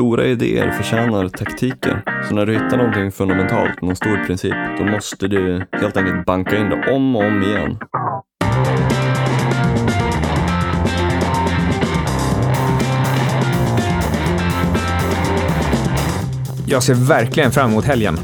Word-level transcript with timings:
Stora 0.00 0.26
idéer 0.26 0.70
förtjänar 0.70 1.28
taktiker. 1.28 2.02
Så 2.28 2.34
när 2.34 2.46
du 2.46 2.52
hittar 2.52 2.76
någonting 2.76 3.12
fundamentalt, 3.12 3.82
någon 3.82 3.96
stor 3.96 4.26
princip, 4.26 4.54
då 4.78 4.84
måste 4.84 5.28
du 5.28 5.66
helt 5.72 5.96
enkelt 5.96 6.26
banka 6.26 6.58
in 6.58 6.70
det 6.70 6.92
om 6.92 7.16
och 7.16 7.24
om 7.24 7.42
igen. 7.42 7.78
Jag 16.66 16.82
ser 16.82 16.94
verkligen 16.94 17.50
fram 17.50 17.70
emot 17.70 17.84
helgen. 17.84 18.16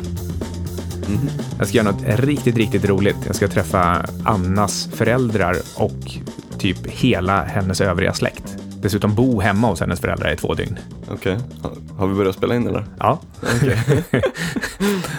Jag 1.58 1.68
ska 1.68 1.76
göra 1.76 1.90
något 1.90 2.04
riktigt, 2.06 2.56
riktigt 2.56 2.84
roligt. 2.84 3.18
Jag 3.26 3.36
ska 3.36 3.48
träffa 3.48 4.04
Annas 4.24 4.88
föräldrar 4.94 5.56
och 5.76 6.10
typ 6.58 6.86
hela 6.86 7.44
hennes 7.44 7.80
övriga 7.80 8.12
släkt. 8.12 8.65
Dessutom 8.86 9.14
bo 9.14 9.40
hemma 9.40 9.68
hos 9.68 9.80
hennes 9.80 10.00
föräldrar 10.00 10.32
i 10.32 10.36
två 10.36 10.54
dygn. 10.54 10.78
Okej, 11.08 11.38
ha- 11.62 11.72
har 11.98 12.06
vi 12.06 12.14
börjat 12.14 12.36
spela 12.36 12.56
in 12.56 12.66
eller? 12.66 12.84
Ja. 12.98 13.20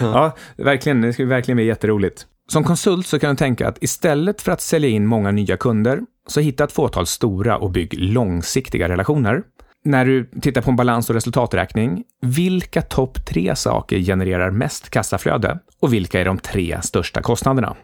ja, 0.00 0.36
verkligen. 0.56 1.00
Det 1.00 1.12
ska 1.12 1.24
verkligen 1.24 1.56
bli 1.56 1.66
jätteroligt. 1.66 2.26
Som 2.52 2.64
konsult 2.64 3.06
så 3.06 3.18
kan 3.18 3.30
du 3.30 3.36
tänka 3.36 3.68
att 3.68 3.82
istället 3.82 4.42
för 4.42 4.52
att 4.52 4.60
sälja 4.60 4.88
in 4.88 5.06
många 5.06 5.30
nya 5.30 5.56
kunder, 5.56 6.00
så 6.26 6.40
hitta 6.40 6.64
ett 6.64 6.72
fåtal 6.72 7.06
stora 7.06 7.56
och 7.58 7.70
bygg 7.70 7.94
långsiktiga 7.98 8.88
relationer. 8.88 9.42
När 9.84 10.04
du 10.04 10.30
tittar 10.40 10.62
på 10.62 10.70
en 10.70 10.76
balans 10.76 11.08
och 11.10 11.14
resultaträkning, 11.14 12.04
vilka 12.22 12.82
topp 12.82 13.26
tre 13.26 13.56
saker 13.56 13.98
genererar 13.98 14.50
mest 14.50 14.90
kassaflöde 14.90 15.58
och 15.80 15.92
vilka 15.92 16.20
är 16.20 16.24
de 16.24 16.38
tre 16.38 16.78
största 16.82 17.22
kostnaderna? 17.22 17.76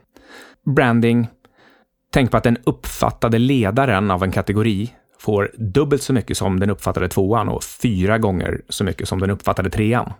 Branding. 0.77 1.29
Tänk 2.13 2.31
på 2.31 2.37
att 2.37 2.45
den 2.45 2.59
uppfattade 2.65 3.39
ledaren 3.39 4.11
av 4.11 4.23
en 4.25 4.33
kategori 4.33 4.91
får 5.25 5.51
dubbelt 5.59 6.03
så 6.03 6.13
mycket 6.13 6.37
som 6.37 6.61
den 6.61 6.71
uppfattade 6.71 7.09
tvåan 7.09 7.49
och 7.49 7.65
fyra 7.65 8.19
gånger 8.19 8.61
så 8.69 8.85
mycket 8.85 9.09
som 9.09 9.21
den 9.21 9.31
uppfattade 9.31 9.71
trean. 9.71 10.13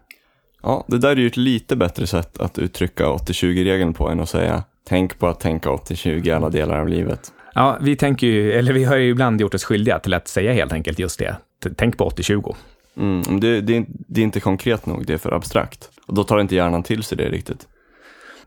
Ja, 0.63 0.85
det 0.89 0.99
där 0.99 1.11
är 1.11 1.17
ju 1.17 1.27
ett 1.27 1.37
lite 1.37 1.77
bättre 1.77 2.07
sätt 2.07 2.41
att 2.41 2.59
uttrycka 2.59 3.05
80-20-regeln 3.07 3.95
på 3.95 4.09
än 4.09 4.21
att 4.21 4.29
säga 4.29 4.63
tänk 4.89 5.19
på 5.19 5.27
att 5.29 5.41
tänka 5.41 5.69
80-20 5.71 6.27
i 6.29 6.31
alla 6.31 6.51
delar 6.51 6.81
av 6.81 6.89
livet. 6.89 7.33
Ja, 7.55 7.79
vi 7.81 7.97
tänker 7.97 8.27
ju, 8.27 8.53
eller 8.53 8.73
vi 8.73 8.85
har 8.85 8.97
ju 8.97 9.09
ibland 9.11 9.41
gjort 9.41 9.55
oss 9.55 9.65
skyldiga 9.65 9.99
till 9.99 10.15
att 10.15 10.29
säga 10.29 10.53
helt 10.53 10.73
enkelt 10.73 10.99
just 10.99 11.19
det. 11.19 11.37
Tänk 11.77 11.99
på 11.99 12.09
80-20. 12.11 12.55
Mm, 12.97 13.41
det, 13.41 13.61
det, 13.61 13.77
är- 13.77 13.85
det 13.89 14.21
är 14.21 14.25
inte 14.25 14.41
konkret 14.41 14.87
nog, 14.87 15.07
det 15.07 15.13
är 15.15 15.19
för 15.19 15.33
abstrakt. 15.33 15.91
Och 16.07 16.15
då 16.15 16.25
tar 16.25 16.41
inte 16.41 16.55
hjärnan 16.55 16.83
till 16.83 17.03
sig 17.03 17.19
det 17.19 17.29
riktigt. 17.29 17.69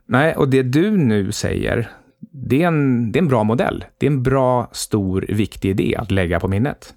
Nej, 0.06 0.36
och 0.36 0.50
det 0.50 0.64
du 0.64 0.92
nu 0.98 1.32
säger, 1.32 1.90
det 2.20 2.64
är, 2.64 2.68
en, 2.68 3.12
det 3.12 3.20
är 3.20 3.22
en 3.22 3.28
bra 3.28 3.44
modell. 3.44 3.86
Det 3.98 4.06
är 4.06 4.12
en 4.12 4.24
bra, 4.24 4.70
stor, 4.72 5.26
viktig 5.30 5.70
idé 5.70 5.96
att 5.96 6.12
lägga 6.12 6.40
på 6.40 6.48
minnet. 6.48 6.94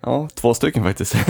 Ja, 0.00 0.28
två 0.34 0.54
stycken 0.54 0.84
faktiskt. 0.84 1.16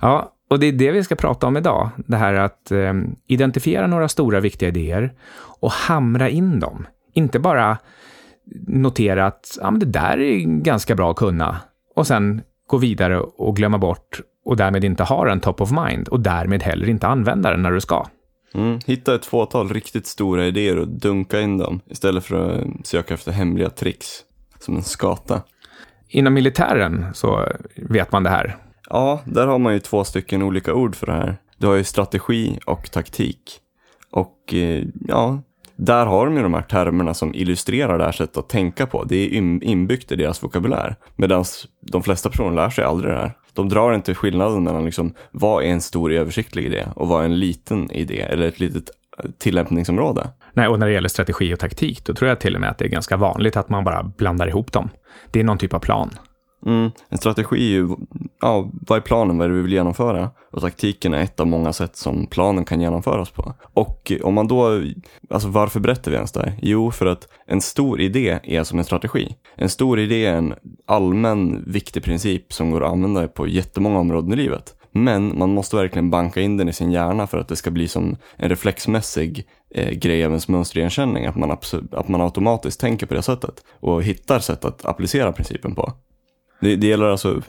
Ja, 0.00 0.32
och 0.50 0.58
det 0.58 0.66
är 0.66 0.72
det 0.72 0.92
vi 0.92 1.04
ska 1.04 1.14
prata 1.14 1.46
om 1.46 1.56
idag. 1.56 1.90
Det 1.96 2.16
här 2.16 2.34
att 2.34 2.70
eh, 2.70 2.92
identifiera 3.26 3.86
några 3.86 4.08
stora, 4.08 4.40
viktiga 4.40 4.68
idéer 4.68 5.12
och 5.60 5.70
hamra 5.70 6.28
in 6.28 6.60
dem. 6.60 6.86
Inte 7.12 7.38
bara 7.38 7.78
notera 8.66 9.26
att 9.26 9.58
ja, 9.60 9.70
men 9.70 9.80
det 9.80 9.86
där 9.86 10.18
är 10.20 10.38
ganska 10.62 10.94
bra 10.94 11.10
att 11.10 11.16
kunna 11.16 11.56
och 11.96 12.06
sen 12.06 12.42
gå 12.66 12.76
vidare 12.76 13.20
och 13.20 13.56
glömma 13.56 13.78
bort 13.78 14.20
och 14.44 14.56
därmed 14.56 14.84
inte 14.84 15.02
ha 15.02 15.24
den 15.24 15.40
top 15.40 15.60
of 15.60 15.70
mind 15.70 16.08
och 16.08 16.20
därmed 16.20 16.62
heller 16.62 16.88
inte 16.88 17.06
använda 17.06 17.50
den 17.50 17.62
när 17.62 17.72
du 17.72 17.80
ska. 17.80 18.06
Mm, 18.54 18.80
hitta 18.86 19.14
ett 19.14 19.26
fåtal 19.26 19.68
riktigt 19.68 20.06
stora 20.06 20.46
idéer 20.46 20.78
och 20.78 20.88
dunka 20.88 21.40
in 21.40 21.58
dem 21.58 21.80
istället 21.90 22.24
för 22.24 22.50
att 22.50 22.86
söka 22.86 23.14
efter 23.14 23.32
hemliga 23.32 23.70
tricks 23.70 24.20
som 24.58 24.76
en 24.76 24.82
skata. 24.82 25.42
Inom 26.08 26.34
militären 26.34 27.06
så 27.14 27.48
vet 27.76 28.12
man 28.12 28.22
det 28.22 28.30
här. 28.30 28.56
Ja, 28.90 29.20
där 29.24 29.46
har 29.46 29.58
man 29.58 29.72
ju 29.72 29.80
två 29.80 30.04
stycken 30.04 30.42
olika 30.42 30.74
ord 30.74 30.96
för 30.96 31.06
det 31.06 31.12
här. 31.12 31.36
Du 31.56 31.66
har 31.66 31.74
ju 31.74 31.84
strategi 31.84 32.58
och 32.66 32.90
taktik. 32.90 33.58
Och 34.10 34.54
eh, 34.54 34.84
ja, 35.08 35.42
där 35.84 36.06
har 36.06 36.26
de 36.26 36.36
ju 36.36 36.42
de 36.42 36.54
här 36.54 36.62
termerna 36.62 37.14
som 37.14 37.34
illustrerar 37.34 37.98
det 37.98 38.04
här 38.04 38.12
sättet 38.12 38.36
att 38.36 38.48
tänka 38.48 38.86
på. 38.86 39.04
Det 39.04 39.16
är 39.16 39.32
inbyggt 39.64 40.12
i 40.12 40.16
deras 40.16 40.42
vokabulär. 40.42 40.96
Medan 41.16 41.44
de 41.80 42.02
flesta 42.02 42.30
personer 42.30 42.52
lär 42.52 42.70
sig 42.70 42.84
aldrig 42.84 43.14
det 43.14 43.18
här. 43.18 43.32
De 43.52 43.68
drar 43.68 43.94
inte 43.94 44.14
skillnaden 44.14 44.64
mellan 44.64 44.84
liksom, 44.84 45.14
vad 45.30 45.64
är 45.64 45.68
en 45.68 45.80
stor 45.80 46.12
översiktlig 46.12 46.64
idé 46.66 46.86
och 46.96 47.08
vad 47.08 47.20
är 47.20 47.24
en 47.24 47.38
liten 47.38 47.90
idé 47.90 48.20
eller 48.20 48.48
ett 48.48 48.60
litet 48.60 48.90
eh, 49.18 49.30
tillämpningsområde. 49.38 50.30
Nej, 50.52 50.68
och 50.68 50.78
när 50.78 50.86
det 50.86 50.92
gäller 50.92 51.08
strategi 51.08 51.54
och 51.54 51.58
taktik, 51.58 52.04
då 52.04 52.14
tror 52.14 52.28
jag 52.28 52.40
till 52.40 52.54
och 52.54 52.60
med 52.60 52.70
att 52.70 52.78
det 52.78 52.84
är 52.84 52.88
ganska 52.88 53.16
vanligt 53.16 53.56
att 53.56 53.68
man 53.68 53.84
bara 53.84 54.02
blandar 54.02 54.48
ihop 54.48 54.72
dem. 54.72 54.88
Det 55.30 55.40
är 55.40 55.44
någon 55.44 55.58
typ 55.58 55.74
av 55.74 55.78
plan. 55.78 56.10
Mm, 56.66 56.90
en 57.08 57.18
strategi 57.18 57.56
är 57.56 57.78
ju, 57.78 57.88
ja, 58.40 58.70
vad 58.72 58.98
är 58.98 59.02
planen, 59.02 59.38
vad 59.38 59.44
är 59.44 59.48
det 59.48 59.56
vi 59.56 59.62
vill 59.62 59.72
genomföra? 59.72 60.30
Och 60.52 60.60
taktiken 60.60 61.14
är 61.14 61.22
ett 61.22 61.40
av 61.40 61.46
många 61.46 61.72
sätt 61.72 61.96
som 61.96 62.26
planen 62.26 62.64
kan 62.64 62.80
genomföras 62.80 63.30
på. 63.30 63.54
Och 63.72 64.12
om 64.22 64.34
man 64.34 64.48
då, 64.48 64.82
alltså 65.30 65.48
varför 65.48 65.80
berättar 65.80 66.10
vi 66.10 66.16
ens 66.16 66.32
det 66.32 66.40
här? 66.40 66.58
Jo, 66.62 66.90
för 66.90 67.06
att 67.06 67.28
en 67.46 67.60
stor 67.60 68.00
idé 68.00 68.40
är 68.42 68.64
som 68.64 68.78
en 68.78 68.84
strategi. 68.84 69.36
En 69.54 69.68
stor 69.68 70.00
idé 70.00 70.26
är 70.26 70.34
en 70.34 70.54
allmän 70.86 71.64
viktig 71.66 72.02
princip 72.02 72.52
som 72.52 72.70
går 72.70 72.84
att 72.84 72.92
använda 72.92 73.28
på 73.28 73.46
jättemånga 73.46 73.98
områden 73.98 74.32
i 74.32 74.36
livet. 74.36 74.74
Men 74.92 75.38
man 75.38 75.54
måste 75.54 75.76
verkligen 75.76 76.10
banka 76.10 76.40
in 76.40 76.56
den 76.56 76.68
i 76.68 76.72
sin 76.72 76.92
hjärna 76.92 77.26
för 77.26 77.38
att 77.38 77.48
det 77.48 77.56
ska 77.56 77.70
bli 77.70 77.88
som 77.88 78.16
en 78.36 78.48
reflexmässig 78.48 79.46
eh, 79.70 79.90
grej 79.90 80.24
av 80.24 80.30
ens 80.30 80.48
mönsterigenkänning, 80.48 81.26
att 81.26 81.36
man, 81.36 81.50
att 81.92 82.08
man 82.08 82.20
automatiskt 82.20 82.80
tänker 82.80 83.06
på 83.06 83.14
det 83.14 83.22
sättet 83.22 83.64
och 83.80 84.02
hittar 84.02 84.38
sätt 84.38 84.64
att 84.64 84.84
applicera 84.84 85.32
principen 85.32 85.74
på. 85.74 85.92
Det, 86.62 86.76
det 86.76 86.86
gäller 86.86 87.06
alltså, 87.06 87.42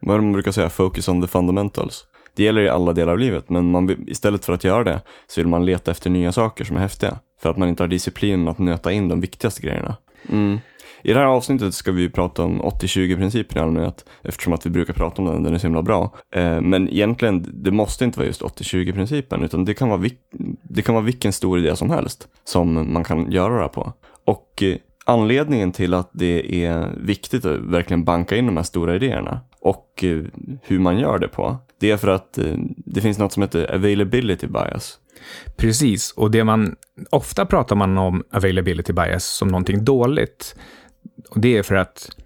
vad 0.00 0.22
man 0.22 0.32
brukar 0.32 0.52
säga, 0.52 0.70
focus 0.70 1.08
on 1.08 1.22
the 1.22 1.28
fundamentals. 1.28 2.04
Det 2.36 2.42
gäller 2.42 2.60
i 2.60 2.68
alla 2.68 2.92
delar 2.92 3.12
av 3.12 3.18
livet, 3.18 3.50
men 3.50 3.70
man, 3.70 4.08
istället 4.08 4.44
för 4.44 4.52
att 4.52 4.64
göra 4.64 4.84
det 4.84 5.00
så 5.26 5.40
vill 5.40 5.48
man 5.48 5.66
leta 5.66 5.90
efter 5.90 6.10
nya 6.10 6.32
saker 6.32 6.64
som 6.64 6.76
är 6.76 6.80
häftiga. 6.80 7.18
För 7.42 7.50
att 7.50 7.56
man 7.56 7.68
inte 7.68 7.82
har 7.82 7.88
disciplinen 7.88 8.48
att 8.48 8.58
nöta 8.58 8.92
in 8.92 9.08
de 9.08 9.20
viktigaste 9.20 9.62
grejerna. 9.62 9.96
Mm. 10.28 10.58
I 11.02 11.12
det 11.12 11.18
här 11.18 11.26
avsnittet 11.26 11.74
ska 11.74 11.92
vi 11.92 12.10
prata 12.10 12.42
om 12.42 12.62
80-20-principen 12.62 13.58
i 13.58 13.60
allmänhet, 13.60 14.04
eftersom 14.22 14.52
att 14.52 14.66
vi 14.66 14.70
brukar 14.70 14.94
prata 14.94 15.22
om 15.22 15.28
den, 15.28 15.42
den 15.42 15.54
är 15.54 15.58
så 15.58 15.66
himla 15.66 15.82
bra. 15.82 16.14
Eh, 16.34 16.60
men 16.60 16.88
egentligen, 16.88 17.46
det 17.52 17.70
måste 17.70 18.04
inte 18.04 18.18
vara 18.18 18.26
just 18.26 18.42
80-20-principen, 18.42 19.44
utan 19.44 19.64
det 19.64 19.74
kan, 19.74 19.88
vara 19.88 20.08
det 20.62 20.82
kan 20.82 20.94
vara 20.94 21.04
vilken 21.04 21.32
stor 21.32 21.58
idé 21.58 21.76
som 21.76 21.90
helst 21.90 22.28
som 22.44 22.92
man 22.92 23.04
kan 23.04 23.32
göra 23.32 23.54
det 23.54 23.60
här 23.60 23.68
på. 23.68 23.92
Och 24.24 24.62
eh, 24.62 24.76
anledningen 25.04 25.72
till 25.72 25.94
att 25.94 26.10
det 26.12 26.64
är 26.64 26.92
viktigt 26.96 27.44
att 27.44 27.60
verkligen 27.60 28.04
banka 28.04 28.36
in 28.36 28.46
de 28.46 28.56
här 28.56 28.64
stora 28.64 28.96
idéerna 28.96 29.40
och 29.60 30.04
eh, 30.04 30.24
hur 30.62 30.78
man 30.78 30.98
gör 30.98 31.18
det 31.18 31.28
på, 31.28 31.58
det 31.78 31.90
är 31.90 31.96
för 31.96 32.08
att 32.08 32.38
eh, 32.38 32.54
det 32.76 33.00
finns 33.00 33.18
något 33.18 33.32
som 33.32 33.42
heter 33.42 33.74
availability 33.74 34.46
bias. 34.46 34.98
Precis, 35.56 36.12
och 36.12 36.30
det 36.30 36.44
man 36.44 36.76
ofta 37.10 37.46
pratar 37.46 37.76
man 37.76 37.98
om 37.98 38.24
availability 38.30 38.92
bias 38.92 39.24
som 39.24 39.48
någonting 39.48 39.84
dåligt. 39.84 40.56
Och 41.30 41.40
det 41.40 41.58
är 41.58 41.62
för 41.62 41.74
att 41.74 42.16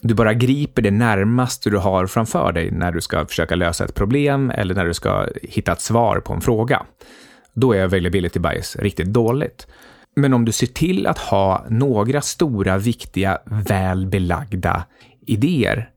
du 0.00 0.14
bara 0.14 0.34
griper 0.34 0.82
det 0.82 0.90
närmaste 0.90 1.70
du 1.70 1.78
har 1.78 2.06
framför 2.06 2.52
dig 2.52 2.70
när 2.70 2.92
du 2.92 3.00
ska 3.00 3.26
försöka 3.26 3.54
lösa 3.54 3.84
ett 3.84 3.94
problem 3.94 4.50
eller 4.50 4.74
när 4.74 4.84
du 4.84 4.94
ska 4.94 5.26
hitta 5.42 5.72
ett 5.72 5.80
svar 5.80 6.20
på 6.20 6.32
en 6.32 6.40
fråga. 6.40 6.86
Då 7.52 7.72
är 7.72 7.84
availability 7.84 8.38
bias 8.38 8.76
riktigt 8.76 9.06
dåligt. 9.08 9.66
Men 10.16 10.34
om 10.34 10.44
du 10.44 10.52
ser 10.52 10.66
till 10.66 11.06
att 11.06 11.18
ha 11.18 11.64
några 11.68 12.20
stora, 12.20 12.78
viktiga, 12.78 13.38
väl 13.44 14.06
belagda 14.06 14.84
idéer 15.26 15.90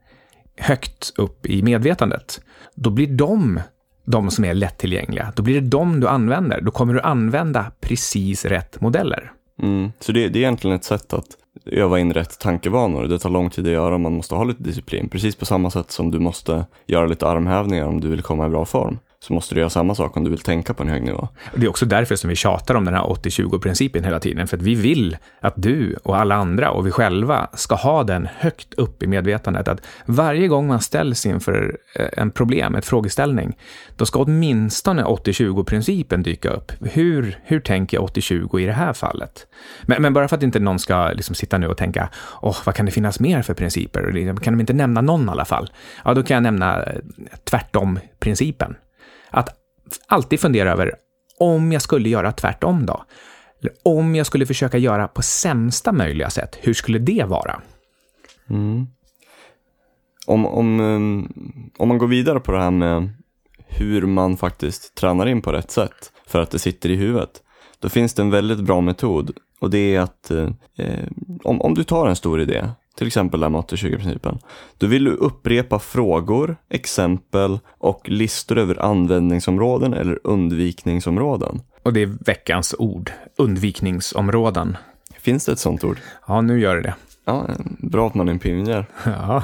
högt 0.58 1.14
upp 1.18 1.46
i 1.46 1.64
medvetandet, 1.64 2.42
då 2.76 2.90
blir 2.90 3.08
de 3.08 3.60
de 4.06 4.32
som 4.32 4.46
är 4.46 4.54
lättillgängliga. 4.54 5.34
Då 5.36 5.44
blir 5.44 5.62
det 5.62 5.68
de 5.68 6.00
du 6.00 6.08
använder. 6.08 6.62
Då 6.62 6.72
kommer 6.72 6.94
du 6.94 7.02
använda 7.02 7.72
precis 7.80 8.46
rätt 8.46 8.82
modeller. 8.82 9.32
Mm. 9.62 9.92
Så 10.00 10.12
det, 10.12 10.30
det 10.30 10.40
är 10.40 10.42
egentligen 10.42 10.76
ett 10.76 10.84
sätt 10.84 11.14
att 11.14 11.26
öva 11.66 12.00
in 12.00 12.14
rätt 12.14 12.40
tankevanor. 12.40 13.04
Det 13.04 13.20
tar 13.20 13.30
lång 13.30 13.50
tid 13.50 13.66
att 13.66 13.72
göra, 13.72 13.98
man 13.98 14.14
måste 14.14 14.36
ha 14.36 14.44
lite 14.44 14.64
disciplin. 14.64 15.10
Precis 15.10 15.36
på 15.36 15.46
samma 15.46 15.70
sätt 15.72 15.92
som 15.92 16.12
du 16.12 16.20
måste 16.20 16.66
göra 16.86 17.06
lite 17.06 17.28
armhävningar 17.28 17.86
om 17.86 18.02
du 18.02 18.08
vill 18.10 18.22
komma 18.22 18.46
i 18.46 18.50
bra 18.50 18.66
form. 18.66 19.00
Så 19.20 19.34
måste 19.34 19.56
du 19.56 19.60
göra 19.60 19.70
samma 19.70 19.96
sak 19.96 20.18
om 20.18 20.24
du 20.24 20.30
vill 20.30 20.40
tänka 20.40 20.74
på 20.74 20.84
en 20.84 20.90
hög 20.90 21.04
nivå. 21.04 21.28
Det 21.56 21.66
är 21.66 21.70
också 21.70 21.86
därför 21.86 22.16
som 22.16 22.30
vi 22.30 22.36
tjatar 22.36 22.76
om 22.76 22.86
den 22.86 22.94
här 22.94 23.02
80-20-principen 23.02 24.04
hela 24.04 24.20
tiden, 24.20 24.48
för 24.48 24.58
att 24.58 24.64
vi 24.64 24.76
vill 24.76 25.18
att 25.42 25.54
du 25.56 25.96
och 26.04 26.18
alla 26.18 26.36
andra 26.36 26.72
och 26.72 26.88
vi 26.88 26.92
själva 26.92 27.50
ska 27.54 27.76
ha 27.76 28.04
den 28.04 28.28
högt 28.38 28.74
upp 28.74 29.04
i 29.04 29.08
medvetandet, 29.08 29.68
att 29.68 29.82
varje 30.06 30.48
gång 30.48 30.68
man 30.68 30.82
ställs 30.82 31.26
inför 31.26 31.78
eh, 31.96 32.08
en 32.12 32.32
problem, 32.32 32.76
ett 32.76 32.86
frågeställning, 32.86 33.58
då 33.96 34.06
ska 34.06 34.20
åtminstone 34.20 35.04
80-20-principen 35.04 36.24
dyka 36.24 36.50
upp. 36.50 36.72
Hur, 36.82 37.40
hur 37.44 37.60
tänker 37.60 37.98
jag 37.98 38.10
80-20 38.10 38.60
i 38.60 38.66
det 38.66 38.74
här 38.74 38.94
fallet? 38.94 39.48
Men, 39.82 40.02
men 40.02 40.14
bara 40.14 40.28
för 40.28 40.36
att 40.36 40.44
inte 40.44 40.60
någon 40.60 40.80
ska 40.80 41.08
liksom 41.08 41.36
sitta 41.36 41.58
nu 41.58 41.68
och 41.68 41.78
tänka, 41.78 42.10
åh, 42.42 42.58
vad 42.66 42.76
kan 42.76 42.86
det 42.86 42.92
finnas 42.92 43.20
mer 43.20 43.42
för 43.42 43.54
principer? 43.54 44.36
Kan 44.44 44.54
de 44.54 44.60
inte 44.60 44.74
nämna 44.74 45.02
någon 45.02 45.28
i 45.28 45.32
alla 45.32 45.46
fall? 45.46 45.72
Ja, 46.06 46.14
då 46.14 46.24
kan 46.24 46.36
jag 46.36 46.44
nämna 46.44 46.84
eh, 46.84 47.00
tvärtom-principen. 47.44 48.76
Att 49.30 49.50
alltid 50.08 50.40
fundera 50.40 50.72
över 50.72 50.96
om 51.40 51.72
jag 51.72 51.82
skulle 51.82 52.10
göra 52.10 52.32
tvärtom 52.32 52.86
då? 52.86 53.04
Eller 53.62 53.74
om 53.84 54.16
jag 54.16 54.26
skulle 54.26 54.46
försöka 54.46 54.78
göra 54.78 55.08
på 55.08 55.22
sämsta 55.22 55.92
möjliga 55.92 56.30
sätt, 56.30 56.58
hur 56.62 56.74
skulle 56.74 57.00
det 57.00 57.24
vara? 57.28 57.62
Mm. 58.50 58.88
Om, 60.26 60.46
om, 60.46 60.80
ehm, 60.80 61.30
om 61.78 61.88
man 61.88 61.98
går 61.98 62.08
vidare 62.08 62.40
på 62.40 62.52
det 62.52 62.62
här 62.62 62.72
med 62.72 63.10
hur 63.68 64.02
man 64.02 64.38
faktiskt 64.38 64.96
tränar 64.96 65.26
in 65.26 65.42
på 65.42 65.52
rätt 65.52 65.72
sätt 65.72 66.12
för 66.26 66.42
att 66.42 66.52
det 66.52 66.60
sitter 66.60 66.90
i 66.90 66.96
huvudet. 66.96 67.44
Då 67.80 67.90
finns 67.90 68.14
det 68.14 68.22
en 68.22 68.30
väldigt 68.30 68.60
bra 68.60 68.82
metod 68.82 69.32
och 69.60 69.70
det 69.70 69.96
är 69.96 70.00
att 70.00 70.32
eh, 70.32 70.50
eh 70.78 71.08
om, 71.44 71.62
om 71.62 71.74
du 71.74 71.84
tar 71.84 72.08
en 72.08 72.16
stor 72.16 72.42
idé, 72.42 72.70
till 72.98 73.08
exempel 73.08 73.40
med 73.40 73.62
80-20-principen, 73.62 74.40
då 74.78 74.88
vill 74.88 75.04
du 75.04 75.12
upprepa 75.12 75.80
frågor, 75.80 76.56
exempel 76.70 77.60
och 77.78 78.10
listor 78.10 78.58
över 78.58 78.82
användningsområden 78.82 79.94
eller 79.94 80.20
undvikningsområden. 80.24 81.62
Och 81.84 81.94
det 81.94 82.02
är 82.02 82.18
veckans 82.26 82.76
ord, 82.80 83.12
undvikningsområden. 83.38 84.78
Finns 85.20 85.46
det 85.46 85.52
ett 85.52 85.60
sånt 85.60 85.84
ord? 85.84 85.98
Ja, 86.28 86.42
nu 86.42 86.60
gör 86.60 86.76
det 86.76 86.82
det. 86.82 86.96
Ja, 87.30 87.48
bra 87.80 88.08
att 88.08 88.14
man 88.14 88.28
är 88.28 88.32
en 88.32 88.40
pionjär. 88.40 88.86
Ja, 89.06 89.44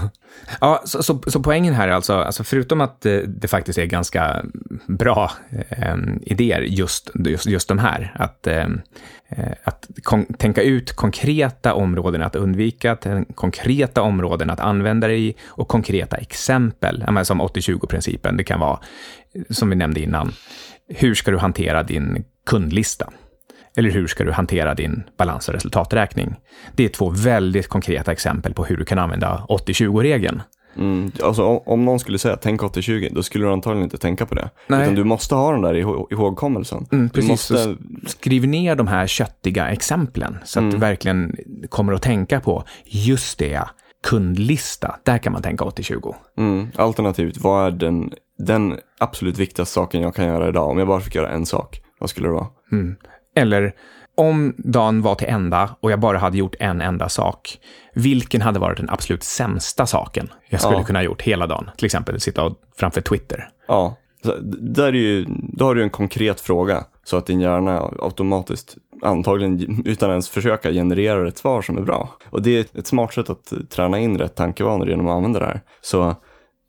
ja 0.62 0.82
så, 0.86 1.04
så, 1.04 1.22
så, 1.28 1.44
poängen 1.44 1.74
här 1.74 1.88
är 1.88 1.92
alltså, 1.92 2.14
alltså 2.14 2.44
förutom 2.44 2.82
att 2.82 3.02
det, 3.02 3.26
det 3.26 3.48
faktiskt 3.48 3.80
är 3.80 3.86
ganska 3.86 4.46
bra 4.88 5.32
eh, 5.70 5.96
idéer, 6.22 6.62
just, 6.62 7.12
just, 7.26 7.46
just 7.46 7.68
de 7.68 7.80
här, 7.80 8.16
att, 8.16 8.48
ehm, 8.48 8.82
eh, 9.30 9.52
att 9.64 9.90
kon, 10.04 10.26
tänka 10.26 10.62
ut 10.62 10.94
konkreta 10.94 11.74
områden 11.74 12.22
att 12.22 12.36
undvika, 12.36 12.98
konkreta 13.36 14.02
områden 14.02 14.50
att 14.50 14.60
använda 14.60 15.08
det 15.08 15.18
i 15.18 15.36
och 15.46 15.68
konkreta 15.68 16.18
exempel, 16.18 17.06
som 17.24 17.42
80-20-principen, 17.42 18.38
det 18.38 18.44
kan 18.44 18.60
vara, 18.60 18.80
som 19.50 19.70
vi 19.70 19.76
nämnde 19.76 20.00
innan, 20.00 20.34
hur 20.88 21.16
ska 21.16 21.32
du 21.32 21.38
hantera 21.38 21.84
din 21.84 22.24
kundlista? 22.46 23.10
Eller 23.78 23.90
hur 23.90 24.08
ska 24.08 24.24
du 24.24 24.32
hantera 24.32 24.74
din 24.74 25.04
balans 25.18 25.48
och 25.48 25.54
resultaträkning? 25.54 26.36
Det 26.76 26.86
är 26.86 26.90
två 26.90 27.10
väldigt 27.10 27.68
konkreta 27.68 28.12
exempel 28.12 28.54
på 28.54 28.66
hur 28.66 28.78
du 28.78 28.86
kan 28.86 29.00
använda 29.00 29.46
80-20-regeln. 29.50 30.42
Mm, 30.78 31.12
alltså 31.24 31.44
om 31.44 31.86
någon 31.86 32.00
skulle 32.00 32.20
säga 32.20 32.36
tänk 32.36 32.62
80-20, 32.62 33.14
då 33.14 33.24
skulle 33.24 33.46
du 33.46 33.52
antagligen 33.52 33.84
inte 33.84 33.98
tänka 33.98 34.26
på 34.26 34.36
det. 34.36 34.50
Nej. 34.68 34.82
Utan 34.82 34.96
du 34.96 35.04
måste 35.04 35.36
ha 35.36 35.52
den 35.52 35.62
där 35.62 35.74
ihågkommelsen. 36.14 36.86
Mm, 36.92 37.10
precis, 37.10 37.30
måste... 37.30 37.76
skriv 38.06 38.48
ner 38.48 38.76
de 38.76 38.88
här 38.88 39.08
köttiga 39.08 39.68
exemplen 39.68 40.38
så 40.44 40.60
att 40.60 40.64
mm. 40.64 40.74
du 40.74 40.80
verkligen 40.80 41.36
kommer 41.70 41.94
att 41.94 42.02
tänka 42.02 42.40
på 42.40 42.64
just 42.86 43.40
det, 43.40 43.64
kundlista, 44.04 44.96
där 45.04 45.18
kan 45.18 45.34
man 45.34 45.42
tänka 45.42 45.66
80-20. 45.66 46.16
Mm, 46.38 46.68
alternativt, 46.76 47.38
vad 47.38 47.68
är 47.68 47.72
den, 47.72 48.14
den 48.38 48.78
absolut 49.00 49.38
viktigaste 49.38 49.74
saken 49.74 50.02
jag 50.02 50.16
kan 50.16 50.26
göra 50.26 50.50
idag? 50.50 50.70
Om 50.70 50.78
jag 50.78 50.88
bara 50.88 51.02
fick 51.02 51.16
göra 51.16 51.30
en 51.30 51.46
sak, 51.46 51.82
vad 52.00 52.10
skulle 52.10 52.28
det 52.28 52.34
vara? 52.34 52.48
Mm. 52.72 52.96
Eller 53.36 53.74
om 54.16 54.54
dagen 54.58 55.02
var 55.02 55.16
till 55.16 55.28
ända 55.28 55.76
och 55.80 55.92
jag 55.92 56.00
bara 56.00 56.18
hade 56.18 56.38
gjort 56.38 56.56
en 56.60 56.82
enda 56.82 57.10
sak, 57.10 57.60
vilken 57.94 58.42
hade 58.42 58.60
varit 58.60 58.78
den 58.78 58.90
absolut 58.90 59.24
sämsta 59.24 59.86
saken 59.86 60.30
jag 60.50 60.62
skulle 60.62 60.78
ja. 60.78 60.84
kunna 60.84 61.00
ha 61.00 61.04
gjort 61.04 61.22
hela 61.22 61.48
dagen? 61.48 61.70
Till 61.78 61.86
exempel 61.86 62.20
sitta 62.20 62.56
framför 62.76 63.02
Twitter. 63.02 63.50
Ja, 63.68 63.98
där 64.62 64.88
är 64.88 64.94
ju, 64.94 65.26
då 65.28 65.66
har 65.66 65.76
du 65.76 65.84
en 65.84 65.90
konkret 65.90 66.42
fråga 66.42 66.86
så 67.04 67.18
att 67.18 67.26
din 67.26 67.40
hjärna 67.40 67.92
automatiskt, 68.00 68.78
antagligen 69.02 69.82
utan 69.86 70.10
ens 70.10 70.30
försöka, 70.30 70.72
genererar 70.72 71.26
ett 71.26 71.38
svar 71.38 71.62
som 71.62 71.78
är 71.78 71.82
bra. 71.82 72.10
Och 72.30 72.42
det 72.42 72.58
är 72.58 72.80
ett 72.80 72.88
smart 72.88 73.14
sätt 73.14 73.30
att 73.30 73.54
träna 73.70 74.00
in 74.00 74.18
rätt 74.18 74.36
tankevanor 74.36 74.90
genom 74.90 75.08
att 75.08 75.14
använda 75.14 75.40
det 75.40 75.46
här. 75.46 75.62
Så 75.82 76.16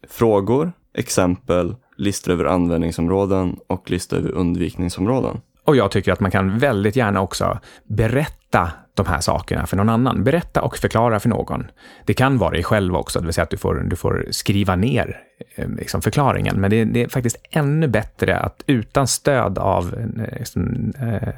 frågor, 0.08 0.72
exempel, 0.94 1.76
listor 1.96 2.32
över 2.32 2.44
användningsområden 2.44 3.56
och 3.66 3.90
listor 3.90 4.16
över 4.16 4.30
undvikningsområden. 4.30 5.40
Och 5.64 5.76
jag 5.76 5.90
tycker 5.90 6.12
att 6.12 6.20
man 6.20 6.30
kan 6.30 6.58
väldigt 6.58 6.96
gärna 6.96 7.20
också 7.20 7.58
berätta 7.84 8.70
de 8.94 9.06
här 9.06 9.20
sakerna 9.20 9.66
för 9.66 9.76
någon 9.76 9.88
annan. 9.88 10.24
Berätta 10.24 10.62
och 10.62 10.76
förklara 10.76 11.20
för 11.20 11.28
någon. 11.28 11.66
Det 12.04 12.14
kan 12.14 12.38
vara 12.38 12.50
dig 12.50 12.62
själv 12.62 12.96
också, 12.96 13.20
det 13.20 13.26
vill 13.26 13.34
säga 13.34 13.42
att 13.42 13.50
du 13.50 13.56
får, 13.56 13.74
du 13.74 13.96
får 13.96 14.26
skriva 14.30 14.76
ner 14.76 15.20
eh, 15.56 15.68
liksom, 15.68 16.02
förklaringen. 16.02 16.60
Men 16.60 16.70
det, 16.70 16.84
det, 16.84 17.02
är 17.02 17.08
faktiskt 17.08 17.36
ännu 17.50 17.88
bättre 17.88 18.38
att 18.38 18.62
utan 18.66 19.06
stöd 19.06 19.58
av, 19.58 19.94
eh, 19.94 20.38
liksom, 20.38 20.92
eh, 20.98 21.28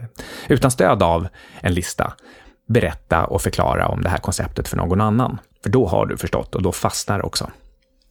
utan 0.48 0.70
stöd 0.70 1.02
av 1.02 1.28
en 1.60 1.74
lista 1.74 2.12
berätta 2.68 3.24
och 3.24 3.42
förklara 3.42 3.88
om 3.88 4.02
det 4.02 4.08
här 4.08 4.18
konceptet 4.18 4.68
för 4.68 4.76
någon 4.76 5.00
annan. 5.00 5.38
För 5.62 5.70
då 5.70 5.86
har 5.86 6.06
du 6.06 6.16
förstått 6.16 6.54
och 6.54 6.62
då 6.62 6.72
fastnar 6.72 7.18
det 7.18 7.24
också. 7.24 7.50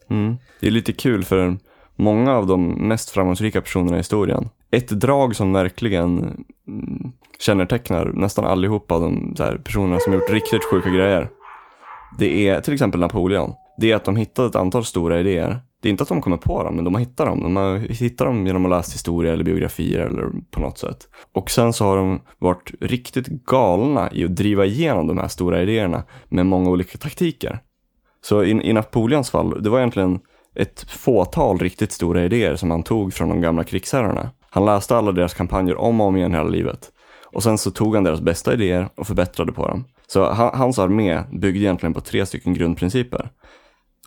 Mm. 0.09 0.37
Det 0.59 0.67
är 0.67 0.71
lite 0.71 0.93
kul 0.93 1.23
för 1.23 1.57
många 1.95 2.33
av 2.33 2.47
de 2.47 2.87
mest 2.87 3.09
framgångsrika 3.09 3.61
personerna 3.61 3.95
i 3.95 3.99
historien 3.99 4.49
ett 4.75 4.89
drag 4.89 5.35
som 5.35 5.53
verkligen 5.53 6.17
mm, 6.67 7.11
kännetecknar 7.39 8.05
nästan 8.05 8.45
allihopa 8.45 8.95
av 8.95 9.01
de 9.01 9.35
här 9.39 9.57
personerna 9.57 9.99
som 9.99 10.13
gjort 10.13 10.29
riktigt 10.29 10.63
sjuka 10.63 10.89
grejer. 10.89 11.29
Det 12.17 12.47
är 12.47 12.61
till 12.61 12.73
exempel 12.73 12.99
Napoleon. 12.99 13.53
Det 13.77 13.91
är 13.91 13.95
att 13.95 14.05
de 14.05 14.15
hittade 14.15 14.47
ett 14.47 14.55
antal 14.55 14.85
stora 14.85 15.19
idéer. 15.19 15.59
Det 15.81 15.89
är 15.89 15.91
inte 15.91 16.03
att 16.03 16.09
de 16.09 16.21
kommer 16.21 16.37
på 16.37 16.63
dem, 16.63 16.75
men 16.75 16.85
de 16.85 16.93
har 16.93 17.01
hittat 17.01 17.27
dem. 17.27 17.43
De 17.43 17.55
har 17.55 17.77
hittat 17.77 18.27
dem 18.27 18.47
genom 18.47 18.65
att 18.65 18.71
läsa 18.71 18.91
historia 18.91 19.33
eller 19.33 19.43
biografier 19.43 19.99
eller 19.99 20.29
på 20.51 20.59
något 20.59 20.77
sätt. 20.77 20.97
Och 21.33 21.51
sen 21.51 21.73
så 21.73 21.85
har 21.85 21.97
de 21.97 22.21
varit 22.37 22.71
riktigt 22.81 23.27
galna 23.27 24.09
i 24.11 24.25
att 24.25 24.35
driva 24.35 24.65
igenom 24.65 25.07
de 25.07 25.17
här 25.17 25.27
stora 25.27 25.61
idéerna 25.61 26.03
med 26.29 26.45
många 26.45 26.69
olika 26.69 26.97
taktiker. 26.97 27.59
Så 28.21 28.43
i, 28.43 28.69
i 28.69 28.73
Napoleons 28.73 29.29
fall, 29.29 29.63
det 29.63 29.69
var 29.69 29.77
egentligen 29.77 30.19
ett 30.55 30.91
fåtal 30.91 31.59
riktigt 31.59 31.91
stora 31.91 32.25
idéer 32.25 32.55
som 32.55 32.71
han 32.71 32.83
tog 32.83 33.13
från 33.13 33.29
de 33.29 33.41
gamla 33.41 33.63
krigsherrarna. 33.63 34.29
Han 34.55 34.65
läste 34.65 34.97
alla 34.97 35.11
deras 35.11 35.33
kampanjer 35.33 35.77
om 35.77 36.01
och 36.01 36.07
om 36.07 36.15
igen 36.15 36.33
hela 36.33 36.49
livet. 36.49 36.91
Och 37.33 37.43
sen 37.43 37.57
så 37.57 37.71
tog 37.71 37.95
han 37.95 38.03
deras 38.03 38.21
bästa 38.21 38.53
idéer 38.53 38.89
och 38.95 39.07
förbättrade 39.07 39.51
på 39.51 39.67
dem. 39.67 39.85
Så 40.07 40.25
hans 40.33 40.79
armé 40.79 41.23
byggde 41.31 41.59
egentligen 41.59 41.93
på 41.93 42.01
tre 42.01 42.25
stycken 42.25 42.53
grundprinciper. 42.53 43.29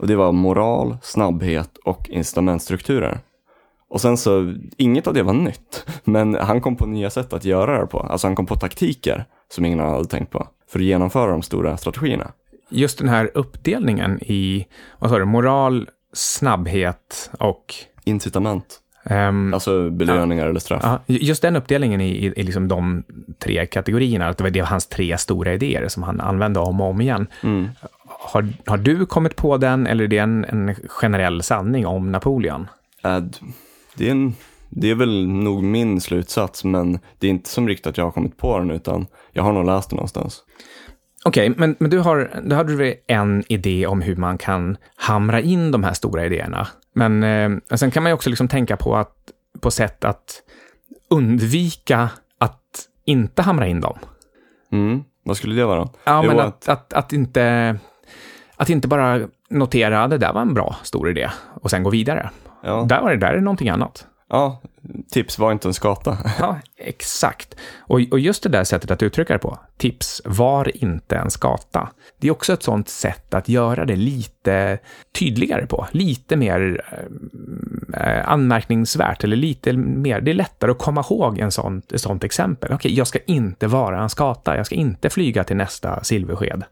Och 0.01 0.07
det 0.07 0.17
var 0.17 0.33
moral, 0.33 0.97
snabbhet 1.03 1.79
och 1.85 2.11
incitamentstrukturer. 2.11 3.21
Och 3.91 4.01
sen 4.01 4.17
så, 4.17 4.55
inget 4.77 5.07
av 5.07 5.15
det 5.15 5.23
var 5.23 5.33
nytt, 5.33 5.87
men 6.05 6.35
han 6.35 6.61
kom 6.61 6.77
på 6.77 6.87
nya 6.87 7.11
sätt 7.11 7.33
att 7.33 7.45
göra 7.45 7.81
det 7.81 7.87
på. 7.87 8.01
Alltså 8.01 8.27
han 8.27 8.37
kom 8.37 8.47
på 8.47 8.57
taktiker 8.57 9.25
som 9.49 9.65
ingen 9.65 9.79
hade 9.79 10.05
tänkt 10.05 10.31
på 10.31 10.49
för 10.69 10.79
att 10.79 10.85
genomföra 10.85 11.31
de 11.31 11.43
stora 11.43 11.77
strategierna. 11.77 12.33
Just 12.71 12.99
den 12.99 13.09
här 13.09 13.31
uppdelningen 13.35 14.23
i, 14.23 14.67
vad 14.99 15.11
sa 15.11 15.19
du, 15.19 15.25
moral, 15.25 15.89
snabbhet 16.13 17.31
och... 17.39 17.75
Incitament. 18.05 18.81
Um, 19.11 19.55
alltså 19.55 19.91
belöningar 19.91 20.45
ja, 20.45 20.51
eller 20.51 20.61
straff. 20.61 20.83
Ja, 20.85 21.01
just 21.07 21.43
den 21.43 21.57
uppdelningen 21.57 22.01
i, 22.01 22.09
i, 22.09 22.33
i 22.37 22.43
liksom 22.43 22.69
de 22.69 23.03
tre 23.39 23.67
kategorierna, 23.67 24.29
att 24.29 24.39
det 24.39 24.45
var 24.45 24.51
det 24.51 24.61
hans 24.61 24.87
tre 24.87 25.19
stora 25.19 25.55
idéer 25.55 25.89
som 25.89 26.03
han 26.03 26.21
använde 26.21 26.61
om 26.61 26.81
och 26.81 26.87
om 26.91 27.01
igen. 27.01 27.27
Mm. 27.43 27.69
Har, 28.05 28.49
har 28.67 28.77
du 28.77 29.07
kommit 29.07 29.37
på 29.37 29.57
den 29.57 29.87
eller 29.87 30.05
är 30.05 30.09
det 30.09 30.19
en, 30.19 30.45
en 30.45 30.75
generell 30.89 31.43
sanning 31.43 31.87
om 31.87 32.13
Napoleon? 32.13 32.69
Äh, 33.05 33.19
det, 33.95 34.07
är 34.07 34.11
en, 34.11 34.35
det 34.69 34.91
är 34.91 34.95
väl 34.95 35.29
nog 35.29 35.63
min 35.63 36.01
slutsats, 36.01 36.65
men 36.65 36.99
det 37.19 37.27
är 37.27 37.31
inte 37.31 37.51
som 37.51 37.69
riktigt 37.69 37.87
att 37.87 37.99
jag 37.99 38.05
har 38.05 38.13
kommit 38.13 38.37
på 38.37 38.59
den, 38.59 38.71
utan 38.71 39.07
jag 39.33 39.43
har 39.43 39.53
nog 39.53 39.67
läst 39.67 39.91
den 39.91 39.97
någonstans. 39.97 40.43
Okej, 41.25 41.51
okay, 41.51 41.61
men, 41.61 41.77
men 41.79 41.91
du 41.91 41.99
har, 41.99 42.41
du 42.45 42.55
hade 42.55 42.95
en 43.07 43.45
idé 43.49 43.87
om 43.87 44.03
hur 44.03 44.17
man 44.17 44.39
kan 44.39 44.77
hamra 44.97 45.41
in 45.41 45.71
de 45.71 45.85
här 45.85 45.93
stora 45.93 46.27
idéerna. 46.27 46.69
Men 46.99 47.23
eh, 47.23 47.77
sen 47.77 47.91
kan 47.91 48.03
man 48.03 48.11
ju 48.11 48.15
också 48.15 48.31
liksom 48.31 48.49
tänka 48.49 48.77
på, 48.77 48.97
att, 48.97 49.15
på 49.61 49.71
sätt 49.71 50.05
att 50.05 50.43
undvika 51.11 52.11
att 52.39 52.89
inte 53.05 53.43
hamra 53.43 53.67
in 53.67 53.81
dem. 53.81 53.99
Mm. 54.73 55.05
Vad 55.23 55.37
skulle 55.37 55.55
det 55.55 55.65
vara? 55.65 55.89
Ja, 56.05 56.23
jo, 56.25 56.31
men 56.31 56.41
att, 56.41 56.69
att, 56.69 56.93
att, 56.93 57.13
inte, 57.13 57.77
att 58.57 58.71
inte 58.71 58.89
bara 58.89 59.29
notera 59.51 60.03
att 60.03 60.11
det 60.11 60.19
där 60.19 60.33
var 60.33 60.41
en 60.41 60.55
bra 60.55 60.77
stor 60.83 61.11
idé 61.11 61.31
och 61.61 61.71
sen 61.71 61.83
gå 61.83 61.91
vidare. 61.91 62.31
Ja. 62.63 62.85
Där 62.89 63.03
var 63.03 63.11
det 63.11 63.17
där 63.17 63.35
är 63.35 63.41
någonting 63.41 63.69
annat. 63.69 64.07
Ja, 64.31 64.61
tips 65.11 65.39
var 65.39 65.53
inte 65.53 65.69
en 65.69 65.75
skata. 65.75 66.19
ja, 66.39 66.59
exakt. 66.77 67.57
Och, 67.79 68.01
och 68.11 68.21
just 68.21 68.43
det 68.43 68.49
där 68.49 68.65
sättet 68.65 68.91
att 68.91 69.03
uttrycka 69.03 69.33
det 69.33 69.39
på, 69.39 69.59
tips 69.77 70.23
var 70.25 70.85
inte 70.85 71.17
en 71.17 71.31
skata. 71.31 71.89
Det 72.19 72.29
är 72.29 72.33
också 72.33 72.53
ett 72.53 72.63
sånt 72.63 72.89
sätt 72.89 73.35
att 73.35 73.49
göra 73.49 73.85
det 73.85 73.97
lite 73.97 74.79
tydligare 75.19 75.67
på, 75.67 75.87
lite 75.93 76.37
mer 76.37 76.85
eh, 77.95 78.29
anmärkningsvärt 78.31 79.25
eller 79.25 79.37
lite 79.37 79.73
mer, 79.73 80.21
det 80.21 80.31
är 80.31 80.35
lättare 80.35 80.71
att 80.71 80.79
komma 80.79 81.05
ihåg 81.11 81.39
en 81.39 81.51
sånt, 81.51 81.93
ett 81.93 82.01
sånt 82.01 82.25
exempel. 82.25 82.73
Okej, 82.73 82.95
jag 82.95 83.07
ska 83.07 83.19
inte 83.27 83.67
vara 83.67 84.03
en 84.03 84.11
skata, 84.11 84.57
jag 84.57 84.67
ska 84.67 84.75
inte 84.75 85.11
flyga 85.11 85.45
till 85.45 85.57
nästa 85.57 86.05
silversked. 86.05 86.63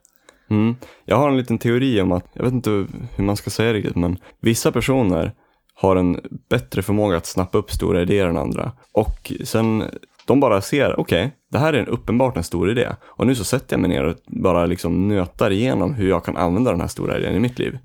Mm. 0.51 0.77
Jag 1.05 1.17
har 1.17 1.29
en 1.29 1.37
liten 1.37 1.59
teori 1.59 2.01
om 2.01 2.13
att, 2.13 2.25
jag 2.33 2.45
vet 2.45 2.53
inte 2.53 2.71
hur 3.17 3.25
man 3.25 3.37
ska 3.37 3.51
säga 3.51 3.73
det 3.73 3.97
men 3.97 4.19
vissa 4.41 4.73
personer 4.73 5.33
har 5.77 5.97
en 5.97 6.21
bättre 6.49 6.83
förmåga 6.83 7.17
att 7.17 7.27
snappa 7.27 7.59
upp 7.59 7.71
stora 7.71 8.03
idéer 8.03 8.27
än 8.27 8.37
andra. 8.37 8.73
Och 8.93 9.33
sen 9.45 9.85
de 10.27 10.41
bara 10.41 10.61
ser, 10.61 11.01
okej, 11.01 11.25
okay, 11.25 11.31
det 11.51 11.59
här 11.59 11.73
är 11.73 11.79
en 11.79 11.87
uppenbart 11.87 12.37
en 12.37 12.45
stor 12.45 12.71
idé. 12.71 12.89
Och 13.05 13.27
nu 13.27 13.35
så 13.35 13.45
sätter 13.45 13.75
jag 13.77 13.81
mig 13.81 13.91
ner 13.91 14.05
och 14.05 14.17
bara 14.27 14.67
liksom 14.67 15.09
nötar 15.09 15.51
igenom 15.51 15.95
hur 15.95 16.09
jag 16.09 16.25
kan 16.25 16.37
använda 16.37 16.71
den 16.71 16.81
här 16.81 16.89
stora 16.89 17.19
idén 17.19 17.35
i 17.35 17.41
mitt 17.41 17.59
liv. 17.59 17.79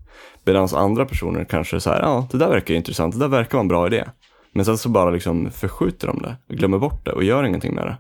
Medan 0.46 0.68
andra 0.76 1.06
personer 1.06 1.44
kanske 1.44 1.80
så 1.80 1.90
här, 1.90 2.02
ja, 2.02 2.28
det 2.32 2.38
där 2.38 2.50
verkar 2.50 2.74
intressant, 2.74 3.14
det 3.14 3.20
där 3.20 3.28
verkar 3.28 3.52
vara 3.52 3.62
en 3.62 3.68
bra 3.68 3.88
idé. 3.88 4.06
Men 4.54 4.66
sen 4.66 4.78
så 4.78 4.90
bara 4.90 5.10
liksom 5.10 5.52
förskjuter 5.52 6.08
de 6.08 6.22
det, 6.22 6.56
glömmer 6.56 6.78
bort 6.78 7.06
det 7.06 7.12
och 7.12 7.24
gör 7.24 7.44
ingenting 7.44 7.76
med 7.76 7.86
det. 7.86 7.98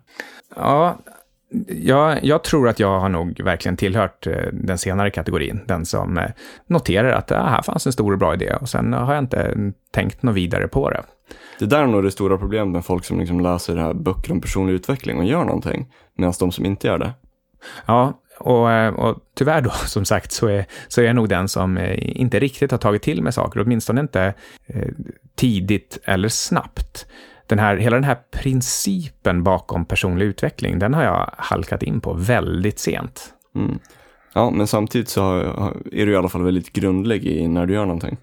Ja, 0.55 0.97
Ja, 1.67 2.17
jag 2.21 2.43
tror 2.43 2.69
att 2.69 2.79
jag 2.79 2.99
har 2.99 3.09
nog 3.09 3.41
verkligen 3.41 3.77
tillhört 3.77 4.27
eh, 4.27 4.33
den 4.53 4.77
senare 4.77 5.09
kategorin. 5.09 5.59
Den 5.67 5.85
som 5.85 6.17
eh, 6.17 6.29
noterar 6.67 7.11
att 7.11 7.31
ah, 7.31 7.45
här 7.45 7.61
fanns 7.61 7.85
en 7.85 7.93
stor 7.93 8.11
och 8.11 8.17
bra 8.17 8.33
idé 8.33 8.53
och 8.61 8.69
sen 8.69 8.93
har 8.93 9.13
jag 9.13 9.23
inte 9.23 9.55
tänkt 9.93 10.23
något 10.23 10.35
vidare 10.35 10.67
på 10.67 10.89
det. 10.89 11.03
Det 11.59 11.65
där 11.65 11.83
är 11.83 11.87
nog 11.87 12.03
det 12.03 12.11
stora 12.11 12.37
problemet 12.37 12.67
med 12.67 12.85
folk 12.85 13.05
som 13.05 13.19
liksom 13.19 13.39
läser 13.39 13.75
här 13.75 13.93
böcker 13.93 14.31
om 14.31 14.41
personlig 14.41 14.73
utveckling 14.73 15.17
och 15.17 15.25
gör 15.25 15.43
någonting, 15.43 15.87
medan 16.15 16.33
de 16.39 16.51
som 16.51 16.65
inte 16.65 16.87
gör 16.87 16.97
det. 16.97 17.13
Ja, 17.85 18.21
och, 18.39 18.71
eh, 18.71 18.93
och 18.93 19.17
tyvärr 19.35 19.61
då, 19.61 19.69
som 19.85 20.05
sagt, 20.05 20.31
så 20.31 20.47
är, 20.47 20.65
så 20.87 21.01
är 21.01 21.05
jag 21.05 21.15
nog 21.15 21.29
den 21.29 21.47
som 21.47 21.77
inte 21.97 22.39
riktigt 22.39 22.71
har 22.71 22.77
tagit 22.77 23.01
till 23.01 23.21
mig 23.21 23.33
saker, 23.33 23.61
åtminstone 23.61 24.01
inte 24.01 24.33
eh, 24.67 24.87
tidigt 25.35 25.97
eller 26.03 26.29
snabbt 26.29 27.05
den 27.51 27.59
här, 27.59 27.77
hela 27.77 27.95
den 27.95 28.03
här 28.03 28.17
principen 28.31 29.43
bakom 29.43 29.85
personlig 29.85 30.25
utveckling, 30.25 30.79
den 30.79 30.93
har 30.93 31.03
jag 31.03 31.33
halkat 31.37 31.83
in 31.83 32.01
på 32.01 32.13
väldigt 32.13 32.79
sent. 32.79 33.33
Mm. 33.55 33.79
Ja, 34.33 34.49
men 34.49 34.67
samtidigt 34.67 35.09
så 35.09 35.39
är 35.91 36.05
du 36.05 36.11
i 36.11 36.15
alla 36.15 36.29
fall 36.29 36.43
väldigt 36.43 36.73
grundlägg 36.73 37.25
i 37.25 37.47
när 37.47 37.65
du 37.65 37.73
gör 37.73 37.85
någonting. 37.85 38.17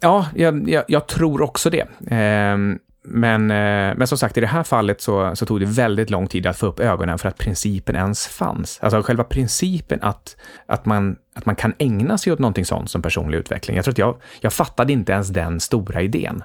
Ja, 0.00 0.26
jag, 0.34 0.68
jag, 0.70 0.84
jag 0.88 1.06
tror 1.06 1.42
också 1.42 1.70
det. 1.70 1.86
Eh, 2.14 2.58
men, 3.06 3.50
eh, 3.50 3.96
men 3.96 4.06
som 4.06 4.18
sagt, 4.18 4.36
i 4.36 4.40
det 4.40 4.46
här 4.46 4.62
fallet 4.62 5.00
så, 5.00 5.36
så 5.36 5.46
tog 5.46 5.60
det 5.60 5.66
väldigt 5.66 6.10
lång 6.10 6.26
tid 6.26 6.46
att 6.46 6.58
få 6.58 6.66
upp 6.66 6.80
ögonen 6.80 7.18
för 7.18 7.28
att 7.28 7.38
principen 7.38 7.96
ens 7.96 8.26
fanns. 8.26 8.78
Alltså 8.82 9.02
själva 9.02 9.24
principen 9.24 9.98
att, 10.02 10.36
att, 10.66 10.86
man, 10.86 11.16
att 11.34 11.46
man 11.46 11.56
kan 11.56 11.74
ägna 11.78 12.18
sig 12.18 12.32
åt 12.32 12.38
någonting 12.38 12.64
sånt 12.64 12.90
som 12.90 13.02
personlig 13.02 13.38
utveckling. 13.38 13.76
Jag 13.76 13.84
tror 13.84 13.92
att 13.92 13.98
jag, 13.98 14.16
jag 14.40 14.52
fattade 14.52 14.92
inte 14.92 15.12
ens 15.12 15.28
den 15.28 15.60
stora 15.60 16.02
idén. 16.02 16.42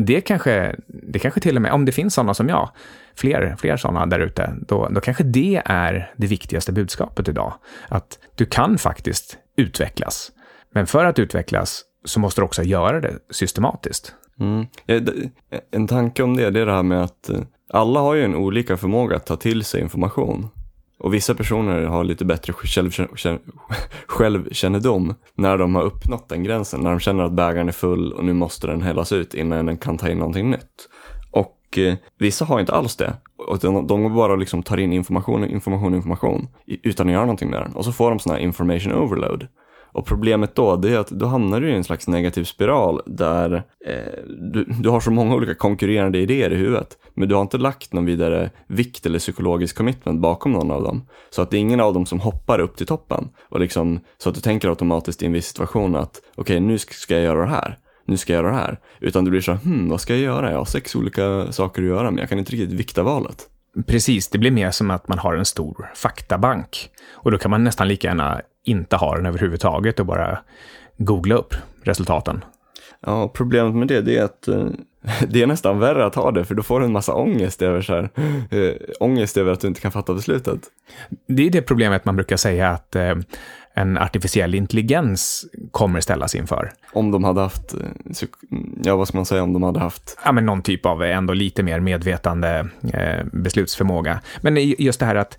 Det 0.00 0.20
kanske, 0.20 0.76
det 0.86 1.18
kanske 1.18 1.40
till 1.40 1.56
och 1.56 1.62
med, 1.62 1.72
om 1.72 1.84
det 1.84 1.92
finns 1.92 2.14
sådana 2.14 2.34
som 2.34 2.48
jag, 2.48 2.70
fler, 3.16 3.56
fler 3.58 3.76
sådana 3.76 4.06
där 4.06 4.20
ute, 4.20 4.54
då, 4.68 4.88
då 4.88 5.00
kanske 5.00 5.24
det 5.24 5.62
är 5.64 6.12
det 6.16 6.26
viktigaste 6.26 6.72
budskapet 6.72 7.28
idag. 7.28 7.54
Att 7.88 8.18
du 8.34 8.46
kan 8.46 8.78
faktiskt 8.78 9.38
utvecklas. 9.56 10.30
Men 10.74 10.86
för 10.86 11.04
att 11.04 11.18
utvecklas 11.18 11.84
så 12.04 12.20
måste 12.20 12.40
du 12.40 12.44
också 12.44 12.62
göra 12.62 13.00
det 13.00 13.14
systematiskt. 13.30 14.14
Mm. 14.40 14.66
En 15.70 15.86
tanke 15.86 16.22
om 16.22 16.36
det, 16.36 16.50
det 16.50 16.60
är 16.60 16.66
det 16.66 16.72
här 16.72 16.82
med 16.82 17.02
att 17.02 17.30
eh, 17.30 17.40
alla 17.70 18.00
har 18.00 18.14
ju 18.14 18.24
en 18.24 18.34
olika 18.34 18.76
förmåga 18.76 19.16
att 19.16 19.26
ta 19.26 19.36
till 19.36 19.64
sig 19.64 19.80
information. 19.80 20.48
Och 20.98 21.14
vissa 21.14 21.34
personer 21.34 21.84
har 21.84 22.04
lite 22.04 22.24
bättre 22.24 22.52
självkännedom 24.06 25.14
när 25.34 25.58
de 25.58 25.74
har 25.74 25.82
uppnått 25.82 26.28
den 26.28 26.42
gränsen, 26.42 26.80
när 26.80 26.90
de 26.90 27.00
känner 27.00 27.24
att 27.24 27.32
bägaren 27.32 27.68
är 27.68 27.72
full 27.72 28.12
och 28.12 28.24
nu 28.24 28.32
måste 28.32 28.66
den 28.66 28.82
hällas 28.82 29.12
ut 29.12 29.34
innan 29.34 29.66
den 29.66 29.76
kan 29.76 29.98
ta 29.98 30.08
in 30.08 30.18
någonting 30.18 30.50
nytt. 30.50 30.88
Och 31.30 31.78
eh, 31.78 31.94
vissa 32.18 32.44
har 32.44 32.60
inte 32.60 32.72
alls 32.72 32.96
det. 32.96 33.12
utan 33.54 33.74
de, 33.74 33.86
de 33.86 34.14
bara 34.14 34.36
liksom 34.36 34.62
tar 34.62 34.76
in 34.76 34.92
information, 34.92 35.44
information, 35.44 35.94
information 35.94 36.48
utan 36.66 37.06
att 37.06 37.12
göra 37.12 37.24
någonting 37.24 37.50
med 37.50 37.62
den. 37.62 37.72
Och 37.72 37.84
så 37.84 37.92
får 37.92 38.10
de 38.10 38.18
sån 38.18 38.32
här 38.32 38.40
information 38.40 38.92
overload. 38.92 39.46
Och 39.98 40.06
problemet 40.06 40.54
då, 40.54 40.76
det 40.76 40.94
är 40.94 40.98
att 40.98 41.08
då 41.08 41.26
hamnar 41.26 41.60
du 41.60 41.70
i 41.70 41.74
en 41.74 41.84
slags 41.84 42.08
negativ 42.08 42.44
spiral 42.44 43.00
där 43.06 43.54
eh, 43.86 44.24
du, 44.52 44.64
du 44.64 44.88
har 44.88 45.00
så 45.00 45.10
många 45.10 45.34
olika 45.34 45.54
konkurrerande 45.54 46.18
idéer 46.18 46.52
i 46.52 46.56
huvudet, 46.56 46.98
men 47.14 47.28
du 47.28 47.34
har 47.34 47.42
inte 47.42 47.58
lagt 47.58 47.92
någon 47.92 48.06
vidare 48.06 48.50
vikt 48.66 49.06
eller 49.06 49.18
psykologisk 49.18 49.76
commitment 49.76 50.20
bakom 50.20 50.52
någon 50.52 50.70
av 50.70 50.82
dem. 50.82 51.06
Så 51.30 51.42
att 51.42 51.50
det 51.50 51.56
är 51.56 51.60
ingen 51.60 51.80
av 51.80 51.94
dem 51.94 52.06
som 52.06 52.20
hoppar 52.20 52.58
upp 52.58 52.76
till 52.76 52.86
toppen. 52.86 53.28
Och 53.48 53.60
liksom, 53.60 54.00
så 54.18 54.28
att 54.28 54.34
du 54.34 54.40
tänker 54.40 54.68
automatiskt 54.68 55.22
i 55.22 55.26
en 55.26 55.32
viss 55.32 55.46
situation 55.46 55.96
att 55.96 56.22
okej, 56.30 56.42
okay, 56.42 56.60
nu 56.60 56.78
ska 56.78 57.14
jag 57.14 57.22
göra 57.22 57.40
det 57.40 57.50
här 57.50 57.78
nu 58.08 58.16
ska 58.16 58.32
jag 58.32 58.42
göra 58.42 58.52
det 58.52 58.58
här. 58.58 58.78
Utan 59.00 59.24
du 59.24 59.30
blir 59.30 59.40
så 59.40 59.52
här, 59.52 59.58
hmm, 59.58 59.88
vad 59.88 60.00
ska 60.00 60.12
jag 60.12 60.22
göra? 60.22 60.50
Jag 60.50 60.58
har 60.58 60.64
sex 60.64 60.96
olika 60.96 61.52
saker 61.52 61.82
att 61.82 61.88
göra, 61.88 62.10
men 62.10 62.18
jag 62.18 62.28
kan 62.28 62.38
inte 62.38 62.52
riktigt 62.52 62.72
vikta 62.72 63.02
valet. 63.02 63.46
Precis, 63.86 64.28
det 64.28 64.38
blir 64.38 64.50
mer 64.50 64.70
som 64.70 64.90
att 64.90 65.08
man 65.08 65.18
har 65.18 65.34
en 65.34 65.44
stor 65.44 65.90
faktabank. 65.94 66.90
Och 67.12 67.30
då 67.30 67.38
kan 67.38 67.50
man 67.50 67.64
nästan 67.64 67.88
lika 67.88 68.08
gärna 68.08 68.40
inte 68.64 68.96
ha 68.96 69.16
den 69.16 69.26
överhuvudtaget 69.26 70.00
och 70.00 70.06
bara 70.06 70.38
googla 70.96 71.34
upp 71.34 71.54
resultaten. 71.82 72.44
Ja, 73.00 73.28
problemet 73.28 73.74
med 73.74 73.88
det, 73.88 74.00
det 74.00 74.16
är 74.16 74.24
att 74.24 74.48
uh, 74.48 74.70
det 75.28 75.42
är 75.42 75.46
nästan 75.46 75.78
värre 75.78 76.06
att 76.06 76.14
ha 76.14 76.30
det, 76.30 76.44
för 76.44 76.54
då 76.54 76.62
får 76.62 76.80
du 76.80 76.86
en 76.86 76.92
massa 76.92 77.14
ångest 77.14 77.62
över, 77.62 77.82
så 77.82 77.94
här, 77.94 78.10
uh, 78.52 78.74
ångest 79.00 79.36
över 79.36 79.52
att 79.52 79.60
du 79.60 79.68
inte 79.68 79.80
kan 79.80 79.92
fatta 79.92 80.14
beslutet. 80.14 80.60
Det 81.28 81.46
är 81.46 81.50
det 81.50 81.62
problemet 81.62 82.04
man 82.04 82.16
brukar 82.16 82.36
säga 82.36 82.68
att 82.68 82.96
uh, 82.96 83.22
en 83.78 83.98
artificiell 83.98 84.54
intelligens 84.54 85.46
kommer 85.70 86.00
ställas 86.00 86.34
inför. 86.34 86.72
Om 86.92 87.10
de 87.10 87.24
hade 87.24 87.40
haft, 87.40 87.74
ja 88.84 88.96
vad 88.96 89.08
ska 89.08 89.18
man 89.18 89.26
säga, 89.26 89.42
om 89.42 89.52
de 89.52 89.62
hade 89.62 89.80
haft? 89.80 90.18
Ja, 90.24 90.32
men 90.32 90.46
någon 90.46 90.62
typ 90.62 90.86
av 90.86 91.02
ändå 91.02 91.34
lite 91.34 91.62
mer 91.62 91.80
medvetande 91.80 92.68
eh, 92.92 93.26
beslutsförmåga. 93.32 94.20
Men 94.40 94.56
just 94.78 95.00
det 95.00 95.06
här 95.06 95.14
att 95.14 95.38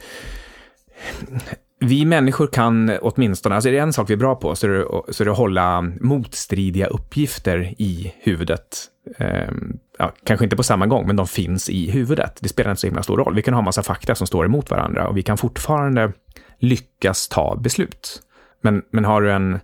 vi 1.80 2.06
människor 2.06 2.48
kan 2.48 2.98
åtminstone, 3.02 3.56
alltså 3.56 3.70
är 3.70 3.74
det 3.74 3.80
en 3.80 3.94
sak 3.94 4.10
vi 4.10 4.14
är 4.14 4.18
bra 4.18 4.36
på, 4.36 4.56
så 4.56 4.68
är 4.68 4.72
det, 4.72 5.14
så 5.14 5.24
är 5.24 5.26
det 5.26 5.32
att 5.32 5.38
hålla 5.38 5.82
motstridiga 5.82 6.88
uppgifter 6.88 7.74
i 7.78 8.14
huvudet. 8.20 8.86
Eh, 9.18 9.52
ja, 9.98 10.14
kanske 10.24 10.46
inte 10.46 10.56
på 10.56 10.64
samma 10.64 10.88
gång, 10.88 11.08
men 11.08 11.16
de 11.16 11.28
finns 11.28 11.70
i 11.70 11.92
huvudet. 11.92 12.38
Det 12.40 12.50
spelar 12.50 12.72
inte 12.72 12.82
så 12.82 12.88
himla 12.88 13.04
stor 13.04 13.18
roll. 13.18 13.36
Vi 13.36 13.42
kan 13.42 13.54
ha 13.54 13.62
massa 13.62 13.84
fakta 13.84 14.16
som 14.16 14.28
står 14.28 14.46
emot 14.46 14.72
varandra 14.72 15.08
och 15.08 15.18
vi 15.18 15.24
kan 15.24 15.38
fortfarande 15.38 16.12
lyckas 16.60 17.28
ta 17.28 17.56
beslut. 17.56 18.22
Men, 18.62 18.82
men 18.92 19.06
har 19.06 19.22
du 19.22 19.32
en, 19.32 19.54
eh, 19.54 19.60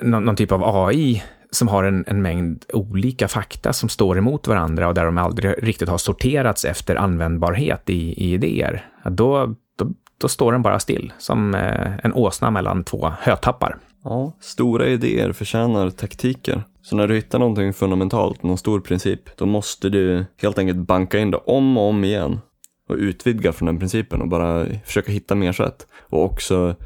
någon, 0.00 0.24
någon 0.24 0.36
typ 0.36 0.52
av 0.52 0.86
AI 0.86 1.22
som 1.50 1.68
har 1.68 1.84
en, 1.84 2.04
en, 2.06 2.22
mängd 2.22 2.64
olika 2.72 3.28
fakta 3.28 3.72
som 3.72 3.88
står 3.88 4.18
emot 4.18 4.48
varandra 4.48 4.88
och 4.88 4.94
där 4.94 5.04
de 5.04 5.18
aldrig 5.18 5.54
riktigt 5.62 5.88
har 5.88 5.98
sorterats 5.98 6.64
efter 6.64 6.96
användbarhet 6.96 7.90
i, 7.90 8.24
i 8.24 8.32
idéer, 8.32 8.90
då, 9.04 9.54
då, 9.78 9.92
då 10.18 10.28
står 10.28 10.52
den 10.52 10.62
bara 10.62 10.78
still, 10.78 11.12
som 11.18 11.54
eh, 11.54 11.96
en 12.04 12.12
åsna 12.12 12.50
mellan 12.50 12.84
två 12.84 13.12
hötappar. 13.20 13.76
Ja, 14.04 14.32
stora 14.40 14.86
idéer 14.86 15.32
förtjänar 15.32 15.90
taktiker. 15.90 16.62
Så 16.82 16.96
när 16.96 17.08
du 17.08 17.14
hittar 17.14 17.38
någonting 17.38 17.72
fundamentalt, 17.72 18.42
någon 18.42 18.58
stor 18.58 18.80
princip, 18.80 19.36
då 19.36 19.46
måste 19.46 19.88
du 19.88 20.24
helt 20.42 20.58
enkelt 20.58 20.78
banka 20.78 21.18
in 21.18 21.30
det 21.30 21.36
om 21.36 21.76
och 21.76 21.88
om 21.88 22.04
igen 22.04 22.40
och 22.88 22.96
utvidga 22.96 23.52
från 23.52 23.66
den 23.66 23.78
principen 23.78 24.22
och 24.22 24.28
bara 24.28 24.66
försöka 24.84 25.12
hitta 25.12 25.34
mer 25.34 25.52
sätt. 25.52 25.86
Och 26.00 26.24
också 26.24 26.76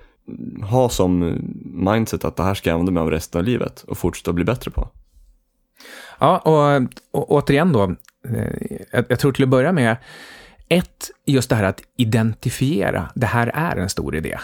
ha 0.63 0.89
som 0.89 1.39
mindset 1.65 2.25
att 2.25 2.37
det 2.37 2.43
här 2.43 2.55
ska 2.55 2.71
jag 2.71 2.75
använda 2.75 2.93
mig 2.93 3.01
av 3.01 3.11
resten 3.11 3.39
av 3.39 3.45
livet 3.45 3.83
och 3.83 3.99
fortsätta 3.99 4.33
bli 4.33 4.45
bättre 4.45 4.71
på. 4.71 4.89
Ja, 6.19 6.39
och, 6.39 6.83
och 7.11 7.31
återigen 7.31 7.73
då, 7.73 7.83
eh, 8.29 8.79
jag, 8.93 9.05
jag 9.09 9.19
tror 9.19 9.33
till 9.33 9.45
att 9.45 9.51
börja 9.51 9.73
med, 9.73 9.97
ett, 10.69 11.11
just 11.27 11.51
det 11.51 11.57
här 11.57 11.65
att 11.65 11.83
identifiera, 11.97 13.11
det 13.15 13.27
här 13.27 13.51
är 13.55 13.77
en 13.77 13.89
stor 13.89 14.17
idé. 14.17 14.39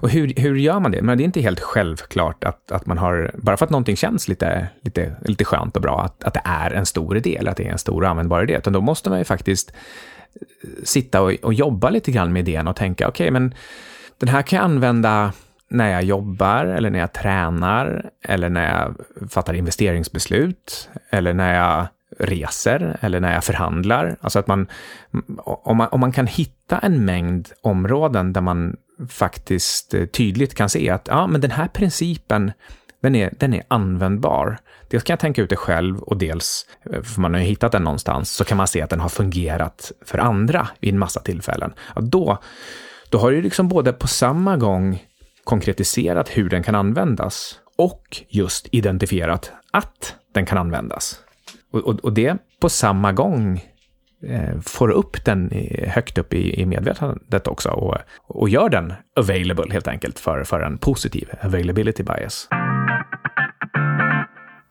Och 0.00 0.10
hur, 0.10 0.32
hur 0.36 0.56
gör 0.56 0.80
man 0.80 0.90
det? 0.90 1.02
Men 1.02 1.18
det 1.18 1.22
är 1.22 1.24
inte 1.24 1.40
helt 1.40 1.60
självklart 1.60 2.44
att, 2.44 2.72
att 2.72 2.86
man 2.86 2.98
har, 2.98 3.30
bara 3.34 3.56
för 3.56 3.64
att 3.64 3.70
någonting 3.70 3.96
känns 3.96 4.28
lite, 4.28 4.68
lite, 4.82 5.16
lite 5.24 5.44
skönt 5.44 5.76
och 5.76 5.82
bra, 5.82 6.02
att, 6.02 6.24
att 6.24 6.34
det 6.34 6.42
är 6.44 6.70
en 6.70 6.86
stor 6.86 7.16
idé 7.16 7.36
eller 7.36 7.50
att 7.50 7.56
det 7.56 7.66
är 7.66 7.72
en 7.72 7.78
stor 7.78 8.02
och 8.02 8.08
användbar 8.08 8.42
idé, 8.42 8.56
utan 8.56 8.72
då 8.72 8.80
måste 8.80 9.10
man 9.10 9.18
ju 9.18 9.24
faktiskt 9.24 9.72
eh, 10.34 10.68
sitta 10.84 11.22
och, 11.22 11.32
och 11.42 11.54
jobba 11.54 11.90
lite 11.90 12.10
grann 12.10 12.32
med 12.32 12.48
idén 12.48 12.68
och 12.68 12.76
tänka, 12.76 13.08
okej, 13.08 13.24
okay, 13.24 13.30
men 13.30 13.54
den 14.20 14.28
här 14.28 14.42
kan 14.42 14.56
jag 14.56 14.64
använda 14.64 15.32
när 15.68 15.90
jag 15.90 16.02
jobbar 16.02 16.64
eller 16.64 16.90
när 16.90 16.98
jag 16.98 17.12
tränar 17.12 18.10
eller 18.22 18.48
när 18.48 18.78
jag 18.78 18.94
fattar 19.30 19.54
investeringsbeslut 19.54 20.88
eller 21.10 21.34
när 21.34 21.54
jag 21.54 21.86
reser 22.18 22.98
eller 23.00 23.20
när 23.20 23.34
jag 23.34 23.44
förhandlar. 23.44 24.16
Alltså 24.20 24.38
att 24.38 24.46
man 24.46 24.66
om, 25.38 25.76
man, 25.76 25.88
om 25.88 26.00
man 26.00 26.12
kan 26.12 26.26
hitta 26.26 26.78
en 26.78 27.04
mängd 27.04 27.48
områden 27.62 28.32
där 28.32 28.40
man 28.40 28.76
faktiskt 29.08 29.94
eh, 29.94 30.06
tydligt 30.06 30.54
kan 30.54 30.68
se 30.68 30.90
att 30.90 31.08
ja, 31.10 31.26
men 31.26 31.40
den 31.40 31.50
här 31.50 31.68
principen, 31.68 32.52
den 33.02 33.14
är, 33.14 33.34
den 33.38 33.54
är 33.54 33.62
användbar. 33.68 34.58
Dels 34.88 35.04
kan 35.04 35.12
jag 35.12 35.20
tänka 35.20 35.42
ut 35.42 35.50
det 35.50 35.56
själv 35.56 35.98
och 35.98 36.16
dels, 36.16 36.66
eh, 36.92 37.02
för 37.02 37.20
man 37.20 37.34
har 37.34 37.40
ju 37.40 37.46
hittat 37.46 37.72
den 37.72 37.84
någonstans, 37.84 38.30
så 38.30 38.44
kan 38.44 38.56
man 38.56 38.66
se 38.66 38.82
att 38.82 38.90
den 38.90 39.00
har 39.00 39.08
fungerat 39.08 39.92
för 40.04 40.18
andra 40.18 40.68
vid 40.80 40.92
en 40.92 40.98
massa 40.98 41.20
tillfällen. 41.20 41.72
Ja, 41.94 42.00
då, 42.00 42.38
då 43.10 43.18
har 43.18 43.30
du 43.30 43.42
liksom 43.42 43.68
både 43.68 43.92
på 43.92 44.06
samma 44.06 44.56
gång 44.56 45.04
konkretiserat 45.44 46.28
hur 46.28 46.48
den 46.48 46.62
kan 46.62 46.74
användas 46.74 47.60
och 47.78 48.22
just 48.28 48.68
identifierat 48.70 49.52
att 49.70 50.14
den 50.34 50.46
kan 50.46 50.58
användas. 50.58 51.20
Och, 51.72 51.80
och, 51.80 52.00
och 52.00 52.12
det 52.12 52.36
på 52.60 52.68
samma 52.68 53.12
gång 53.12 53.64
eh, 54.26 54.60
får 54.60 54.90
upp 54.90 55.24
den 55.24 55.50
högt 55.86 56.18
upp 56.18 56.34
i, 56.34 56.60
i 56.60 56.66
medvetandet 56.66 57.46
också 57.46 57.68
och, 57.68 57.96
och 58.26 58.48
gör 58.48 58.68
den 58.68 58.92
available 59.16 59.72
helt 59.72 59.88
enkelt 59.88 60.18
för, 60.18 60.44
för 60.44 60.60
en 60.60 60.78
positiv 60.78 61.28
availability 61.42 62.02
bias. 62.02 62.48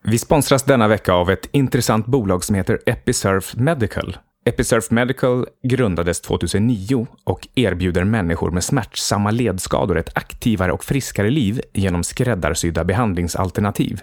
Vi 0.04 0.18
sponsras 0.18 0.64
denna 0.64 0.88
vecka 0.88 1.14
av 1.14 1.30
ett 1.30 1.50
intressant 1.52 2.06
bolag 2.06 2.44
som 2.44 2.56
heter 2.56 2.80
Episurf 2.86 3.56
Medical 3.56 4.18
Episurf 4.50 4.92
Medical 4.92 5.46
grundades 5.64 6.22
2009 6.22 7.08
och 7.24 7.48
erbjuder 7.56 8.04
människor 8.04 8.52
med 8.52 8.64
smärtsamma 8.64 9.32
ledskador 9.32 9.98
ett 9.98 10.18
aktivare 10.18 10.72
och 10.72 10.84
friskare 10.84 11.30
liv 11.30 11.62
genom 11.74 12.04
skräddarsydda 12.04 12.84
behandlingsalternativ. 12.84 14.02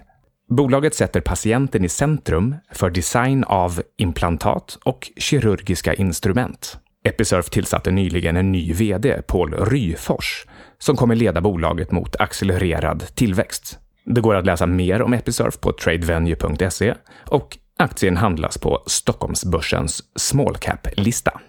Bolaget 0.49 0.95
sätter 0.95 1.21
patienten 1.21 1.85
i 1.85 1.89
centrum 1.89 2.55
för 2.73 2.91
design 2.91 3.45
av 3.45 3.83
implantat 3.99 4.79
och 4.85 5.11
kirurgiska 5.17 5.95
instrument. 5.95 6.79
Episurf 7.05 7.51
tillsatte 7.51 7.91
nyligen 7.91 8.37
en 8.37 8.53
ny 8.53 8.73
VD, 8.73 9.23
Paul 9.27 9.55
Ryfors, 9.55 10.47
som 10.79 10.97
kommer 10.97 11.15
leda 11.15 11.41
bolaget 11.41 11.93
mot 11.93 12.17
accelererad 12.17 13.15
tillväxt. 13.15 13.79
Det 14.05 14.21
går 14.21 14.35
att 14.35 14.47
läsa 14.47 14.67
mer 14.67 15.03
om 15.03 15.13
Episurf 15.13 15.61
på 15.61 15.73
tradevenue.se 15.73 16.95
och 17.27 17.59
aktien 17.77 18.17
handlas 18.17 18.59
på 18.59 18.83
Stockholmsbörsens 18.87 20.03
small 20.15 20.57
cap-lista. 20.57 21.41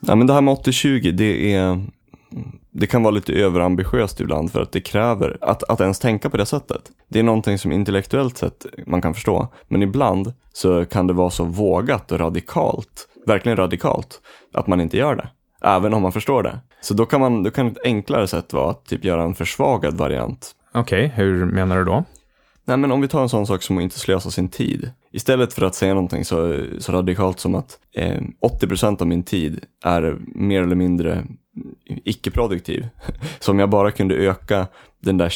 Ja, 0.00 0.14
men 0.14 0.26
det 0.26 0.32
här 0.32 0.40
med 0.40 0.54
80-20, 0.54 1.12
det 1.12 1.54
är 1.54 1.80
det 2.72 2.86
kan 2.86 3.02
vara 3.02 3.14
lite 3.14 3.32
överambitiöst 3.32 4.20
ibland 4.20 4.52
för 4.52 4.62
att 4.62 4.72
det 4.72 4.80
kräver 4.80 5.38
att, 5.40 5.62
att 5.62 5.80
ens 5.80 5.98
tänka 5.98 6.30
på 6.30 6.36
det 6.36 6.46
sättet. 6.46 6.82
Det 7.08 7.18
är 7.18 7.22
någonting 7.22 7.58
som 7.58 7.72
intellektuellt 7.72 8.38
sett 8.38 8.66
man 8.86 9.02
kan 9.02 9.14
förstå, 9.14 9.48
men 9.68 9.82
ibland 9.82 10.32
så 10.52 10.84
kan 10.84 11.06
det 11.06 11.12
vara 11.12 11.30
så 11.30 11.44
vågat 11.44 12.12
och 12.12 12.20
radikalt, 12.20 13.08
verkligen 13.26 13.56
radikalt, 13.56 14.20
att 14.54 14.66
man 14.66 14.80
inte 14.80 14.96
gör 14.96 15.16
det. 15.16 15.28
Även 15.62 15.94
om 15.94 16.02
man 16.02 16.12
förstår 16.12 16.42
det. 16.42 16.58
Så 16.80 16.94
då 16.94 17.06
kan, 17.06 17.20
man, 17.20 17.42
då 17.42 17.50
kan 17.50 17.66
ett 17.66 17.78
enklare 17.84 18.26
sätt 18.26 18.52
vara 18.52 18.70
att 18.70 18.84
typ 18.84 19.04
göra 19.04 19.22
en 19.22 19.34
försvagad 19.34 19.94
variant. 19.94 20.50
Okej, 20.72 21.06
okay, 21.06 21.24
hur 21.24 21.44
menar 21.44 21.78
du 21.78 21.84
då? 21.84 22.04
Nej 22.70 22.76
men 22.76 22.92
om 22.92 23.00
vi 23.00 23.08
tar 23.08 23.22
en 23.22 23.28
sån 23.28 23.46
sak 23.46 23.62
som 23.62 23.78
att 23.78 23.82
inte 23.82 23.98
slösa 23.98 24.30
sin 24.30 24.48
tid. 24.48 24.90
Istället 25.12 25.52
för 25.52 25.62
att 25.62 25.74
säga 25.74 25.94
någonting 25.94 26.24
så, 26.24 26.64
så 26.78 26.92
radikalt 26.92 27.40
som 27.40 27.54
att 27.54 27.78
eh, 27.94 28.20
80% 28.60 29.00
av 29.00 29.06
min 29.06 29.22
tid 29.22 29.64
är 29.84 30.18
mer 30.34 30.62
eller 30.62 30.76
mindre 30.76 31.24
icke-produktiv. 32.04 32.88
Så 33.40 33.50
om 33.52 33.58
jag 33.58 33.70
bara 33.70 33.90
kunde 33.90 34.14
öka 34.14 34.66
den 35.00 35.18
där 35.18 35.28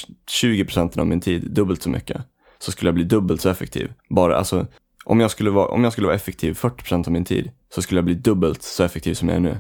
20% 0.43 0.99
av 0.99 1.07
min 1.07 1.21
tid 1.21 1.51
dubbelt 1.51 1.83
så 1.83 1.91
mycket 1.91 2.23
så 2.59 2.73
skulle 2.73 2.89
jag 2.89 2.95
bli 2.95 3.05
dubbelt 3.05 3.41
så 3.41 3.49
effektiv. 3.49 3.93
Bara, 4.09 4.37
alltså, 4.37 4.67
om, 5.05 5.21
jag 5.21 5.31
skulle 5.31 5.51
vara, 5.51 5.69
om 5.69 5.85
jag 5.85 5.93
skulle 5.93 6.07
vara 6.07 6.17
effektiv 6.17 6.53
40% 6.53 7.07
av 7.07 7.13
min 7.13 7.25
tid 7.25 7.51
så 7.75 7.83
skulle 7.83 7.99
jag 7.99 8.05
bli 8.05 8.15
dubbelt 8.15 8.63
så 8.63 8.85
effektiv 8.85 9.15
som 9.15 9.29
jag 9.29 9.37
är 9.37 9.41
nu. 9.41 9.57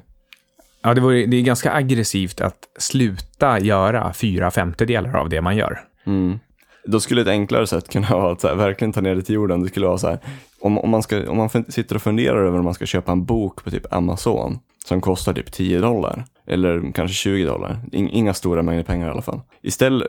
Ja, 0.83 0.95
det, 0.95 1.01
vore, 1.01 1.27
det 1.27 1.37
är 1.37 1.43
ganska 1.43 1.73
aggressivt 1.73 2.41
att 2.41 2.69
sluta 2.79 3.61
göra 3.61 4.13
fyra 4.13 4.51
femtedelar 4.51 5.17
av 5.17 5.29
det 5.29 5.41
man 5.41 5.57
gör. 5.57 5.81
Mm. 6.07 6.39
Då 6.87 7.01
skulle 7.01 7.21
ett 7.21 7.29
enklare 7.29 7.67
sätt 7.67 7.89
kunna 7.89 8.11
vara 8.11 8.33
att 8.33 8.43
här, 8.43 8.55
verkligen 8.55 8.93
ta 8.93 9.01
ner 9.01 9.15
det 9.15 9.23
till 9.23 9.35
jorden. 9.35 9.63
Det 9.63 9.69
skulle 9.69 9.87
vara 9.87 9.99
så 9.99 10.09
här, 10.09 10.19
om, 10.61 10.79
om, 10.79 10.91
man 10.91 11.03
ska, 11.03 11.31
om 11.31 11.37
man 11.37 11.51
sitter 11.69 11.97
och 11.97 12.03
funderar 12.03 12.45
över 12.45 12.59
om 12.59 12.65
man 12.65 12.75
ska 12.75 12.87
köpa 12.87 13.13
en 13.13 13.25
bok 13.25 13.65
på 13.65 13.71
typ 13.71 13.93
Amazon 13.93 14.59
som 14.85 15.01
kostar 15.01 15.33
typ 15.33 15.53
10 15.53 15.81
dollar 15.81 16.25
eller 16.47 16.93
kanske 16.93 17.15
20 17.15 17.45
dollar. 17.45 17.81
Inga 17.93 18.35
stora 18.35 18.63
mängder 18.63 18.85
pengar 18.85 19.09
i 19.09 19.11
alla 19.11 19.23
fall. 19.23 19.41
Istället, 19.63 20.09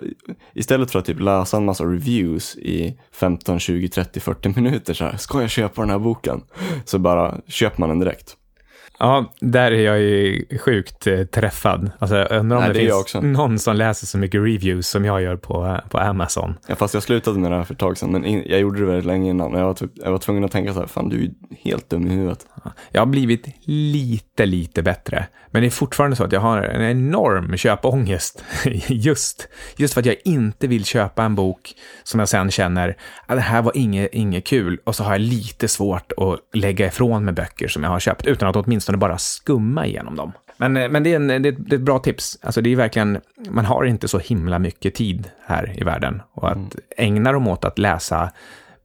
istället 0.53 0.91
för 0.91 0.99
att 0.99 1.05
typ 1.05 1.19
läsa 1.19 1.57
en 1.57 1.65
massa 1.65 1.83
reviews 1.83 2.55
i 2.55 2.99
15, 3.11 3.59
20, 3.59 3.89
30, 3.89 4.19
40 4.19 4.49
minuter 4.55 4.93
så 4.93 5.03
här, 5.03 5.17
ska 5.17 5.41
jag 5.41 5.49
köpa 5.49 5.81
den 5.81 5.89
här 5.89 5.99
boken? 5.99 6.41
Så 6.85 6.99
bara 6.99 7.41
köper 7.47 7.79
man 7.79 7.89
den 7.89 7.99
direkt. 7.99 8.37
Ja, 8.99 9.33
där 9.39 9.71
är 9.71 9.79
jag 9.79 9.99
ju 9.99 10.45
sjukt 10.57 11.07
eh, 11.07 11.23
träffad. 11.23 11.91
Alltså, 11.99 12.15
jag 12.15 12.31
undrar 12.31 12.57
om 12.57 12.63
Nej, 12.63 12.73
det, 12.73 12.79
det 12.79 13.11
finns 13.11 13.23
någon 13.23 13.59
som 13.59 13.75
läser 13.75 14.07
så 14.07 14.17
mycket 14.17 14.41
reviews 14.41 14.87
som 14.87 15.05
jag 15.05 15.21
gör 15.21 15.35
på, 15.35 15.79
på 15.89 15.99
Amazon. 15.99 16.57
Ja, 16.67 16.75
fast 16.75 16.93
jag 16.93 17.03
slutade 17.03 17.39
med 17.39 17.51
det 17.51 17.57
här 17.57 17.63
för 17.63 17.73
ett 17.73 17.79
tag 17.79 17.97
sedan, 17.97 18.11
men 18.11 18.25
in, 18.25 18.43
jag 18.45 18.59
gjorde 18.59 18.79
det 18.79 18.85
väldigt 18.85 19.05
länge 19.05 19.29
innan. 19.29 19.53
Jag 19.53 19.65
var, 19.65 19.73
typ, 19.73 19.91
jag 19.95 20.11
var 20.11 20.17
tvungen 20.17 20.43
att 20.43 20.51
tänka 20.51 20.73
så 20.73 20.79
här, 20.79 20.87
fan 20.87 21.09
du 21.09 21.23
är 21.23 21.29
helt 21.63 21.89
dum 21.89 22.07
i 22.07 22.09
huvudet. 22.09 22.45
Jag 22.91 23.01
har 23.01 23.05
blivit 23.05 23.45
lite, 23.65 24.45
lite 24.45 24.83
bättre. 24.83 25.27
Men 25.55 25.61
det 25.61 25.67
är 25.67 25.71
fortfarande 25.71 26.15
så 26.15 26.23
att 26.23 26.31
jag 26.31 26.39
har 26.39 26.61
en 26.61 26.81
enorm 26.81 27.57
köpångest. 27.57 28.43
just, 28.87 29.47
just 29.77 29.93
för 29.93 30.01
att 30.01 30.05
jag 30.05 30.15
inte 30.23 30.67
vill 30.67 30.85
köpa 30.85 31.23
en 31.23 31.35
bok 31.35 31.73
som 32.03 32.19
jag 32.19 32.29
sen 32.29 32.51
känner, 32.51 32.89
att 32.89 32.95
ah, 33.27 33.35
det 33.35 33.41
här 33.41 33.61
var 33.61 33.77
inget, 33.77 34.13
inget 34.13 34.45
kul. 34.45 34.79
Och 34.83 34.95
så 34.95 35.03
har 35.03 35.11
jag 35.11 35.21
lite 35.21 35.67
svårt 35.67 36.11
att 36.17 36.39
lägga 36.57 36.87
ifrån 36.87 37.25
mig 37.25 37.33
böcker 37.33 37.67
som 37.67 37.83
jag 37.83 37.89
har 37.89 37.99
köpt, 37.99 38.25
utan 38.25 38.49
att 38.49 38.55
åtminstone 38.55 38.84
åtminstone 38.85 38.97
bara 38.97 39.17
skumma 39.17 39.85
igenom 39.85 40.15
dem. 40.15 40.31
Men, 40.57 40.77
eh, 40.77 40.89
men 40.89 41.03
det, 41.03 41.11
är 41.11 41.15
en, 41.15 41.27
det, 41.27 41.49
är 41.49 41.73
ett 41.73 41.81
bra 41.81 41.99
tips. 41.99 42.39
Alltså 42.41 42.61
det 42.61 42.71
är 42.71 42.75
verkligen, 42.75 43.21
man 43.49 43.65
har 43.65 43.83
inte 43.83 44.07
så 44.07 44.19
himla 44.19 44.59
mycket 44.59 44.95
tid 44.95 45.29
här 45.45 45.73
i 45.77 45.83
världen. 45.83 46.21
Och 46.33 46.47
att 46.47 46.55
mm. 46.55 46.69
ägna 46.97 47.31
dem 47.31 47.47
åt 47.47 47.65
att 47.65 47.79
läsa 47.79 48.31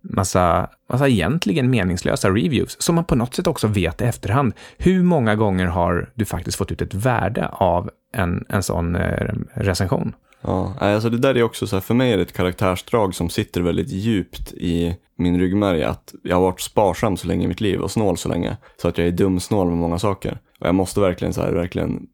massa, 0.01 0.71
massa 0.89 1.09
egentligen 1.09 1.71
meningslösa 1.71 2.29
reviews, 2.29 2.83
som 2.83 2.95
man 2.95 3.05
på 3.05 3.15
något 3.15 3.35
sätt 3.35 3.47
också 3.47 3.67
vet 3.67 4.01
i 4.01 4.05
efterhand. 4.05 4.55
Hur 4.79 5.03
många 5.03 5.35
gånger 5.35 5.67
har 5.67 6.11
du 6.15 6.25
faktiskt 6.25 6.59
fått 6.59 6.73
ut 6.73 6.83
ett 6.83 6.95
värde 6.95 7.49
av 7.49 7.91
en, 8.13 8.45
en 8.49 8.63
sån 8.63 8.97
eh, 8.97 9.35
recension? 9.55 10.15
Ja, 10.43 10.75
alltså 10.79 11.11
det 11.11 11.19
där 11.19 11.37
är 11.37 11.43
också 11.43 11.67
så 11.67 11.77
här, 11.77 11.81
för 11.81 11.95
mig 11.95 12.13
är 12.13 12.17
det 12.17 12.23
ett 12.23 12.33
karaktärsdrag 12.33 13.15
som 13.15 13.31
sitter 13.31 13.61
väldigt 13.61 13.89
djupt 13.89 14.53
i 14.53 14.97
min 15.17 15.41
ryggmärg 15.41 15.85
att 15.85 16.15
jag 16.23 16.37
har 16.37 16.43
varit 16.43 16.61
sparsam 16.61 17.17
så 17.17 17.29
länge 17.29 17.45
i 17.45 17.49
mitt 17.49 17.61
liv 17.61 17.81
och 17.81 17.91
snål 17.91 18.17
så 18.17 18.29
länge. 18.29 18.57
Så 18.83 18.89
att 18.89 18.99
jag 18.99 19.07
är 19.07 19.13
dumsnål 19.13 19.69
med 19.69 19.77
många 19.77 19.99
saker. 19.99 20.39
Och 20.61 20.67
jag 20.67 20.75
måste 20.75 21.01
verkligen, 21.01 21.35
så 21.35 21.41
här, 21.41 21.53
verkligen 21.53 22.07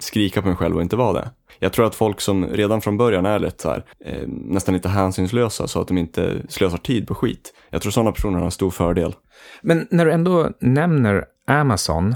skrika 0.00 0.42
på 0.42 0.48
mig 0.48 0.56
själv 0.56 0.76
och 0.76 0.82
inte 0.82 0.96
vara 0.96 1.12
det. 1.12 1.30
Jag 1.58 1.72
tror 1.72 1.86
att 1.86 1.94
folk 1.94 2.20
som 2.20 2.46
redan 2.46 2.80
från 2.80 2.96
början 2.96 3.26
är 3.26 3.38
lite 3.38 3.62
så 3.62 3.68
här, 3.68 3.84
eh, 4.04 4.28
nästan 4.28 4.74
lite 4.74 4.88
hänsynslösa 4.88 5.68
så 5.68 5.80
att 5.80 5.88
de 5.88 5.98
inte 5.98 6.42
slösar 6.48 6.78
tid 6.78 7.08
på 7.08 7.14
skit. 7.14 7.54
Jag 7.70 7.82
tror 7.82 7.92
sådana 7.92 8.12
personer 8.12 8.38
har 8.38 8.44
en 8.44 8.50
stor 8.50 8.70
fördel. 8.70 9.14
Men 9.62 9.88
när 9.90 10.04
du 10.04 10.12
ändå 10.12 10.50
nämner 10.60 11.24
Amazon, 11.46 12.14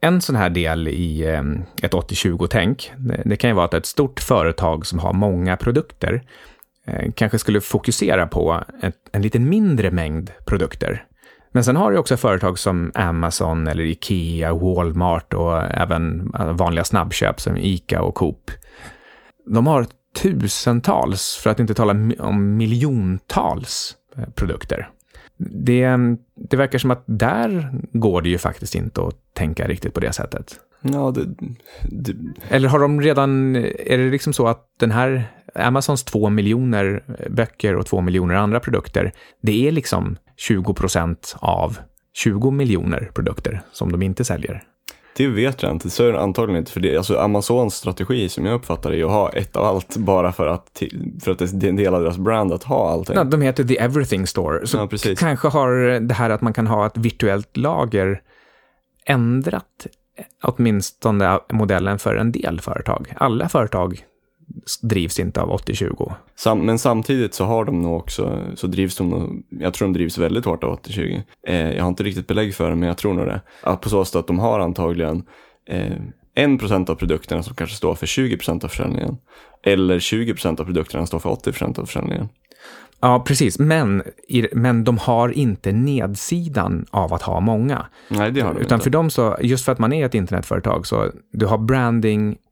en 0.00 0.20
sån 0.20 0.36
här 0.36 0.50
del 0.50 0.88
i 0.88 1.28
eh, 1.28 1.42
ett 1.82 1.92
80-20-tänk, 1.92 2.92
det, 3.24 3.36
kan 3.36 3.50
ju 3.50 3.56
vara 3.56 3.64
att 3.64 3.74
ett 3.74 3.86
stort 3.86 4.20
företag 4.20 4.86
som 4.86 4.98
har 4.98 5.12
många 5.12 5.56
produkter 5.56 6.22
eh, 6.86 7.12
kanske 7.14 7.38
skulle 7.38 7.60
fokusera 7.60 8.26
på 8.26 8.64
ett, 8.82 8.96
en 9.12 9.22
lite 9.22 9.38
mindre 9.38 9.90
mängd 9.90 10.32
produkter. 10.46 11.04
Men 11.52 11.64
sen 11.64 11.76
har 11.76 11.92
du 11.92 11.98
också 11.98 12.16
företag 12.16 12.58
som 12.58 12.92
Amazon 12.94 13.66
eller 13.66 13.84
Ikea, 13.84 14.54
Walmart 14.54 15.34
och 15.34 15.62
även 15.62 16.34
eh, 16.34 16.52
vanliga 16.52 16.84
snabbköp 16.84 17.40
som 17.40 17.56
Ica 17.56 18.02
och 18.02 18.14
Coop. 18.14 18.50
De 19.46 19.66
har 19.66 19.86
tusentals, 20.22 21.40
för 21.42 21.50
att 21.50 21.60
inte 21.60 21.74
tala 21.74 21.92
om 22.18 22.56
miljontals 22.56 23.96
produkter. 24.34 24.88
Det, 25.40 25.96
det 26.34 26.56
verkar 26.56 26.78
som 26.78 26.90
att 26.90 27.04
där 27.06 27.70
går 27.92 28.22
det 28.22 28.28
ju 28.28 28.38
faktiskt 28.38 28.74
inte 28.74 29.02
att 29.02 29.14
tänka 29.34 29.68
riktigt 29.68 29.94
på 29.94 30.00
det 30.00 30.12
sättet. 30.12 30.54
Ja, 30.82 31.10
det, 31.14 31.24
det... 31.82 32.16
Eller 32.48 32.68
har 32.68 32.78
de 32.78 33.00
redan, 33.00 33.56
är 33.56 33.98
det 33.98 34.10
liksom 34.10 34.32
så 34.32 34.46
att 34.46 34.66
den 34.80 34.90
här 34.90 35.24
Amazons 35.54 36.04
två 36.04 36.30
miljoner 36.30 37.02
böcker 37.30 37.76
och 37.76 37.86
två 37.86 38.00
miljoner 38.00 38.34
andra 38.34 38.60
produkter, 38.60 39.12
det 39.42 39.68
är 39.68 39.72
liksom 39.72 40.16
20 40.36 40.74
procent 40.74 41.36
av 41.38 41.78
20 42.14 42.50
miljoner 42.50 43.10
produkter 43.14 43.62
som 43.72 43.92
de 43.92 44.02
inte 44.02 44.24
säljer. 44.24 44.62
Det 45.16 45.26
vet 45.26 45.62
jag 45.62 45.72
inte, 45.72 45.90
så 45.90 46.08
är 46.08 46.12
det 46.12 46.20
antagligen 46.20 46.58
inte. 46.58 46.72
För 46.72 46.80
det, 46.80 46.96
alltså 46.96 47.18
Amazons 47.18 47.74
strategi 47.74 48.28
som 48.28 48.46
jag 48.46 48.54
uppfattar 48.54 48.90
det 48.90 49.00
är 49.00 49.04
att 49.04 49.10
ha 49.10 49.30
ett 49.30 49.56
av 49.56 49.64
allt 49.64 49.96
bara 49.96 50.32
för 50.32 50.46
att, 50.46 50.82
för 51.22 51.30
att 51.30 51.38
det 51.38 51.66
är 51.66 51.68
en 51.68 51.76
del 51.76 51.94
av 51.94 52.02
deras 52.02 52.18
brand 52.18 52.52
att 52.52 52.64
ha 52.64 52.90
allting. 52.90 53.16
Ja, 53.16 53.24
de 53.24 53.42
heter 53.42 53.64
The 53.64 53.78
Everything 53.78 54.26
Store. 54.26 54.66
Så 54.66 54.76
ja, 54.76 55.14
kanske 55.18 55.48
har 55.48 56.00
det 56.00 56.14
här 56.14 56.30
att 56.30 56.40
man 56.40 56.52
kan 56.52 56.66
ha 56.66 56.86
ett 56.86 56.96
virtuellt 56.96 57.56
lager 57.56 58.20
ändrat 59.06 59.86
åtminstone 60.42 61.38
modellen 61.52 61.98
för 61.98 62.16
en 62.16 62.32
del 62.32 62.60
företag. 62.60 63.12
Alla 63.16 63.48
företag 63.48 64.04
drivs 64.82 65.20
inte 65.20 65.40
av 65.42 65.60
80-20. 65.60 66.12
Sam, 66.36 66.66
men 66.66 66.78
samtidigt 66.78 67.34
så 67.34 67.44
har 67.44 67.64
de 67.64 67.82
nog 67.82 67.96
också, 67.96 68.42
så 68.54 68.66
drivs 68.66 68.96
de 68.96 69.08
nog, 69.08 69.42
jag 69.48 69.74
tror 69.74 69.88
de 69.88 69.92
drivs 69.92 70.18
väldigt 70.18 70.44
hårt 70.44 70.64
av 70.64 70.80
80-20. 70.82 71.22
Eh, 71.46 71.70
jag 71.74 71.82
har 71.82 71.88
inte 71.88 72.02
riktigt 72.02 72.26
belägg 72.26 72.54
för 72.54 72.70
det, 72.70 72.76
men 72.76 72.88
jag 72.88 72.98
tror 72.98 73.14
nog 73.14 73.26
det. 73.26 73.40
Att 73.62 73.80
på 73.80 73.88
så 73.88 74.04
sätt 74.04 74.16
att 74.16 74.26
de 74.26 74.38
har 74.38 74.60
antagligen 74.60 75.22
eh, 75.68 75.96
1% 76.36 76.90
av 76.90 76.94
produkterna 76.94 77.42
som 77.42 77.54
kanske 77.54 77.76
står 77.76 77.94
för 77.94 78.06
20% 78.06 78.64
av 78.64 78.68
försäljningen. 78.68 79.16
Eller 79.64 79.98
20% 79.98 80.60
av 80.60 80.64
produkterna 80.64 81.06
står 81.06 81.18
för 81.18 81.30
80% 81.30 81.80
av 81.80 81.84
försäljningen. 81.84 82.28
Ja, 83.00 83.24
precis. 83.26 83.58
Men, 83.58 84.02
men 84.52 84.84
de 84.84 84.98
har 84.98 85.28
inte 85.28 85.72
nedsidan 85.72 86.86
av 86.90 87.14
att 87.14 87.22
ha 87.22 87.40
många. 87.40 87.86
Nej, 88.08 88.30
det 88.30 88.40
har 88.40 88.54
de 88.54 88.60
Utan 88.60 88.76
inte. 88.76 88.84
för 88.84 88.90
dem 88.90 89.10
så, 89.10 89.36
just 89.40 89.64
för 89.64 89.72
att 89.72 89.78
man 89.78 89.92
är 89.92 90.06
ett 90.06 90.14
internetföretag, 90.14 90.86
så 90.86 91.10
du 91.32 91.46
har 91.46 91.58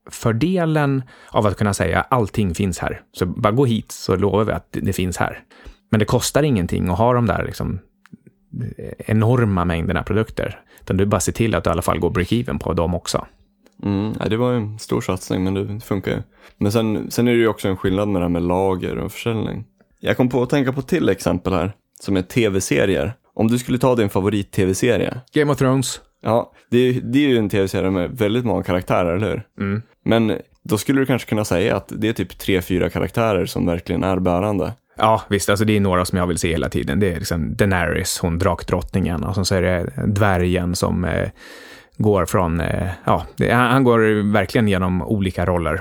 branding-fördelen 0.08 1.02
av 1.30 1.46
att 1.46 1.56
kunna 1.56 1.74
säga 1.74 2.00
allting 2.00 2.54
finns 2.54 2.78
här. 2.78 3.00
Så 3.12 3.26
bara 3.26 3.52
gå 3.52 3.66
hit 3.66 3.92
så 3.92 4.16
lovar 4.16 4.44
vi 4.44 4.52
att 4.52 4.68
det 4.70 4.92
finns 4.92 5.16
här. 5.16 5.42
Men 5.90 6.00
det 6.00 6.06
kostar 6.06 6.42
ingenting 6.42 6.88
att 6.88 6.98
ha 6.98 7.12
de 7.12 7.26
där 7.26 7.44
liksom 7.44 7.80
enorma 8.98 9.64
mängderna 9.64 10.02
produkter. 10.02 10.60
Utan 10.80 10.96
du 10.96 11.06
bara 11.06 11.20
ser 11.20 11.32
till 11.32 11.54
att 11.54 11.64
du 11.64 11.70
i 11.70 11.72
alla 11.72 11.82
fall 11.82 11.98
går 11.98 12.10
break-even 12.10 12.58
på 12.58 12.72
dem 12.72 12.94
också. 12.94 13.26
Mm, 13.82 14.12
det 14.28 14.36
var 14.36 14.52
en 14.52 14.78
stor 14.78 15.00
satsning, 15.00 15.44
men 15.44 15.54
det 15.54 15.80
funkar 15.80 16.10
ju. 16.10 16.22
Men 16.58 16.72
sen, 16.72 17.10
sen 17.10 17.28
är 17.28 17.32
det 17.32 17.38
ju 17.38 17.48
också 17.48 17.68
en 17.68 17.76
skillnad 17.76 18.08
med 18.08 18.22
det 18.22 18.24
här 18.24 18.30
med 18.30 18.42
lager 18.42 18.98
och 18.98 19.12
försäljning. 19.12 19.64
Jag 20.00 20.16
kom 20.16 20.28
på 20.28 20.42
att 20.42 20.50
tänka 20.50 20.72
på 20.72 20.82
till 20.82 21.08
exempel 21.08 21.52
här, 21.52 21.72
som 22.00 22.16
är 22.16 22.22
tv-serier. 22.22 23.12
Om 23.34 23.48
du 23.48 23.58
skulle 23.58 23.78
ta 23.78 23.94
din 23.94 24.08
favorit-tv-serie. 24.08 25.20
Game 25.32 25.52
of 25.52 25.58
Thrones. 25.58 26.00
Ja, 26.28 26.52
det 26.70 26.78
är, 26.78 27.00
det 27.00 27.18
är 27.18 27.28
ju 27.28 27.38
en 27.38 27.48
tv-serie 27.48 27.90
med 27.90 28.10
väldigt 28.10 28.44
många 28.44 28.62
karaktärer, 28.62 29.16
eller 29.16 29.28
hur? 29.28 29.42
Mm. 29.60 29.82
Men 30.04 30.38
då 30.62 30.78
skulle 30.78 31.00
du 31.00 31.06
kanske 31.06 31.28
kunna 31.28 31.44
säga 31.44 31.76
att 31.76 31.92
det 31.96 32.08
är 32.08 32.12
typ 32.12 32.38
tre, 32.38 32.62
fyra 32.62 32.90
karaktärer 32.90 33.46
som 33.46 33.66
verkligen 33.66 34.04
är 34.04 34.18
bärande. 34.18 34.72
Ja, 34.96 35.22
visst, 35.28 35.48
alltså 35.48 35.64
det 35.64 35.76
är 35.76 35.80
några 35.80 36.04
som 36.04 36.18
jag 36.18 36.26
vill 36.26 36.38
se 36.38 36.48
hela 36.48 36.68
tiden. 36.68 37.00
Det 37.00 37.12
är 37.12 37.18
liksom 37.18 37.56
Daenerys, 37.56 38.18
hon 38.18 38.38
drakdrottningen, 38.38 39.24
och 39.24 39.46
så 39.46 39.54
är 39.54 39.62
det 39.62 39.90
dvärgen 40.06 40.76
som 40.76 41.04
eh, 41.04 41.28
går 41.96 42.26
från, 42.26 42.60
eh, 42.60 42.88
ja, 43.04 43.26
det, 43.36 43.50
han 43.50 43.84
går 43.84 44.32
verkligen 44.32 44.68
genom 44.68 45.02
olika 45.02 45.46
roller. 45.46 45.80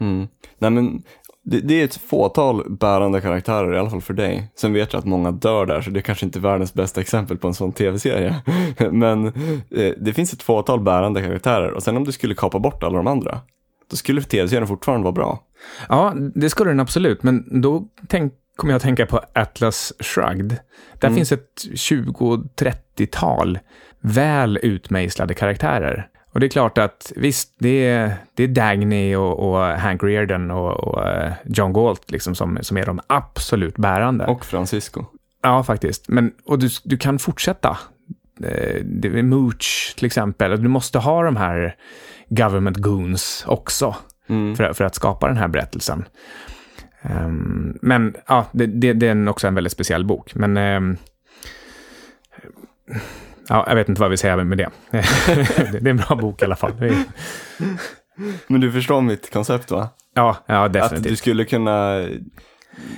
Mm. 0.00 0.28
Nej 0.58 0.70
men 0.70 1.02
det, 1.42 1.60
det, 1.60 1.80
är 1.80 1.84
ett 1.84 1.96
fåtal 1.96 2.70
bärande 2.70 3.20
karaktärer, 3.20 3.74
i 3.74 3.78
alla 3.78 3.90
fall 3.90 4.00
för 4.00 4.14
dig. 4.14 4.52
Sen 4.54 4.72
vet 4.72 4.92
jag 4.92 5.00
att 5.00 5.06
många 5.06 5.30
dör 5.30 5.66
där, 5.66 5.80
så 5.80 5.90
det 5.90 6.00
är 6.00 6.02
kanske 6.02 6.26
inte 6.26 6.38
är 6.38 6.40
världens 6.40 6.74
bästa 6.74 7.00
exempel 7.00 7.36
på 7.36 7.48
en 7.48 7.54
sån 7.54 7.72
tv-serie. 7.72 8.42
Men 8.90 9.26
eh, 9.26 9.92
det 9.98 10.12
finns 10.14 10.32
ett 10.32 10.42
fåtal 10.42 10.80
bärande 10.80 11.22
karaktärer 11.22 11.70
och 11.70 11.82
sen 11.82 11.96
om 11.96 12.04
du 12.04 12.12
skulle 12.12 12.34
kapa 12.34 12.58
bort 12.58 12.82
alla 12.82 12.96
de 12.96 13.06
andra, 13.06 13.40
då 13.90 13.96
skulle 13.96 14.22
tv-serien 14.22 14.66
fortfarande 14.66 15.04
vara 15.04 15.12
bra. 15.12 15.42
Ja, 15.88 16.14
det 16.34 16.50
skulle 16.50 16.70
den 16.70 16.80
absolut, 16.80 17.22
men 17.22 17.60
då 17.60 17.88
tänk, 18.08 18.32
kommer 18.56 18.72
jag 18.72 18.76
att 18.76 18.82
tänka 18.82 19.06
på 19.06 19.20
Atlas 19.32 19.92
Shrugged. 19.98 20.56
Där 20.98 21.08
mm. 21.08 21.16
finns 21.16 21.32
ett 21.32 21.54
20-30-tal 21.74 23.58
väl 24.00 24.58
utmejslade 24.62 25.34
karaktärer. 25.34 26.08
Och 26.32 26.40
det 26.40 26.46
är 26.46 26.50
klart 26.50 26.78
att 26.78 27.12
visst, 27.16 27.54
det 27.58 27.86
är, 27.86 28.14
det 28.34 28.42
är 28.42 28.48
Dagny 28.48 29.14
och, 29.14 29.48
och 29.48 29.64
Hank 29.64 30.02
Reardon 30.02 30.50
och, 30.50 30.70
och, 30.70 31.08
eh, 31.08 31.32
John 31.44 31.72
Galt 31.72 32.10
liksom 32.10 32.34
som, 32.34 32.58
som 32.62 32.76
är 32.76 32.86
de 32.86 33.00
absolut 33.06 33.76
bärande. 33.76 34.26
Och 34.26 34.46
Francisco. 34.46 35.04
Ja, 35.42 35.62
faktiskt. 35.62 36.08
Men, 36.08 36.32
och 36.44 36.58
du, 36.58 36.68
du 36.84 36.98
kan 36.98 37.18
fortsätta. 37.18 37.78
Eh, 38.44 38.80
det 38.84 39.08
är 39.08 39.22
Mooch 39.22 39.94
till 39.96 40.06
exempel. 40.06 40.62
Du 40.62 40.68
måste 40.68 40.98
ha 40.98 41.22
de 41.22 41.36
här 41.36 41.76
government 42.28 42.76
goons 42.76 43.44
också 43.46 43.96
mm. 44.28 44.56
för, 44.56 44.72
för 44.72 44.84
att 44.84 44.94
skapa 44.94 45.28
den 45.28 45.36
här 45.36 45.48
berättelsen. 45.48 46.04
Um, 47.02 47.78
men 47.82 48.14
ja, 48.26 48.46
det, 48.52 48.66
det, 48.66 48.92
det, 48.92 49.08
är 49.08 49.28
också 49.28 49.46
en 49.46 49.54
väldigt 49.54 49.72
speciell 49.72 50.04
bok. 50.04 50.34
Men 50.34 50.56
um, 50.56 50.96
ja, 53.50 53.64
jag 53.68 53.74
vet 53.74 53.88
inte 53.88 54.00
vad 54.00 54.10
vi 54.10 54.16
säger 54.16 54.44
med 54.44 54.58
det. 54.58 54.70
det 54.90 55.86
är 55.86 55.88
en 55.88 55.96
bra 55.96 56.16
bok 56.16 56.42
i 56.42 56.44
alla 56.44 56.56
fall. 56.56 56.72
Men 58.46 58.60
du 58.60 58.72
förstår 58.72 59.00
mitt 59.00 59.32
koncept 59.32 59.70
va? 59.70 59.88
Ja, 60.14 60.36
ja 60.46 60.68
definitivt. 60.68 60.98
Att 60.98 61.10
du 61.10 61.16
skulle 61.16 61.44
kunna 61.44 62.06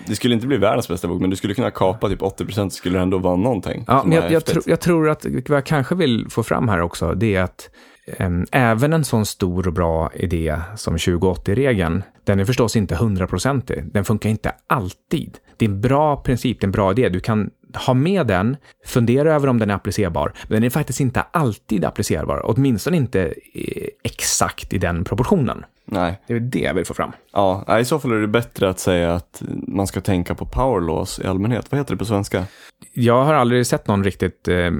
det 0.07 0.17
skulle 0.17 0.35
inte 0.35 0.47
bli 0.47 0.57
världens 0.57 0.89
bästa 0.89 1.09
bok, 1.09 1.21
men 1.21 1.31
du 1.31 1.37
skulle 1.37 1.55
kunna 1.55 1.71
kapa 1.71 2.09
typ 2.09 2.21
80% 2.21 2.69
skulle 2.69 2.99
det 2.99 3.03
ändå 3.03 3.19
vara 3.19 3.37
någonting. 3.37 3.85
Ja, 3.89 4.03
men 4.05 4.13
jag, 4.13 4.33
jag, 4.33 4.45
tro, 4.45 4.63
jag, 4.67 4.81
tror 4.81 5.11
att 5.11 5.25
vad 5.25 5.57
jag 5.57 5.67
kanske 5.67 5.95
vill 5.95 6.27
få 6.31 6.43
fram 6.43 6.69
här 6.69 6.81
också, 6.81 7.15
det 7.15 7.35
är 7.35 7.43
att 7.43 7.71
äm, 8.07 8.47
även 8.53 8.93
en 8.93 9.05
sån 9.05 9.27
stor 9.27 9.67
och 9.67 9.73
bra 9.73 10.11
idé 10.15 10.61
som 10.77 10.97
2080-regeln, 10.97 12.03
den 12.25 12.41
är 12.41 12.45
förstås 12.45 12.77
inte 12.77 12.97
hundraprocentig. 12.97 13.85
Den 13.93 14.05
funkar 14.05 14.31
inte 14.31 14.53
alltid. 14.67 15.39
Det 15.57 15.65
är 15.65 15.69
en 15.69 15.81
bra 15.81 16.17
princip, 16.17 16.61
det 16.61 16.65
är 16.65 16.69
en 16.69 16.73
bra 16.73 16.91
idé. 16.91 17.09
Du 17.09 17.21
kan 17.21 17.51
ha 17.77 17.95
med 17.95 18.27
den, 18.27 18.57
fundera 18.87 19.35
över 19.35 19.49
om 19.49 19.59
den 19.59 19.71
är 19.71 19.75
applicerbar, 19.75 20.33
men 20.43 20.57
den 20.57 20.65
är 20.65 20.71
faktiskt 20.71 21.01
inte 21.01 21.21
alltid 21.21 21.85
applicerbar, 21.85 22.41
åtminstone 22.45 22.97
inte 22.97 23.23
eh, 23.55 23.89
exakt 24.03 24.73
i 24.73 24.79
den 24.79 25.05
proportionen. 25.05 25.65
Nej. 25.85 26.21
Det 26.27 26.35
är 26.35 26.41
det 26.41 26.59
jag 26.59 26.75
vill 26.75 26.85
få 26.85 26.95
fram. 26.95 27.13
Ja, 27.33 27.79
i 27.79 27.85
så 27.85 27.99
fall 27.99 28.13
är 28.13 28.21
det 28.21 28.27
bättre 28.27 28.69
att 28.69 28.79
säga 28.79 29.15
att 29.15 29.43
man 29.67 29.87
ska 29.87 30.01
tänka 30.01 30.35
på 30.35 30.47
power 30.47 30.81
laws 30.81 31.21
i 31.21 31.27
allmänhet. 31.27 31.67
Vad 31.71 31.81
heter 31.81 31.95
det 31.95 31.99
på 31.99 32.05
svenska? 32.05 32.45
Jag 32.93 33.25
har 33.25 33.35
aldrig 33.35 33.67
sett 33.67 33.87
någon 33.87 34.05
riktigt 34.05 34.49
eh, 34.49 34.71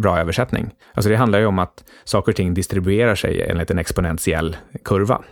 bra 0.00 0.18
översättning. 0.18 0.70
Alltså 0.94 1.08
det 1.08 1.16
handlar 1.16 1.38
ju 1.38 1.46
om 1.46 1.58
att 1.58 1.84
saker 2.04 2.32
och 2.32 2.36
ting 2.36 2.54
distribuerar 2.54 3.14
sig 3.14 3.42
enligt 3.42 3.70
en 3.70 3.78
exponentiell 3.78 4.56
kurva. 4.84 5.22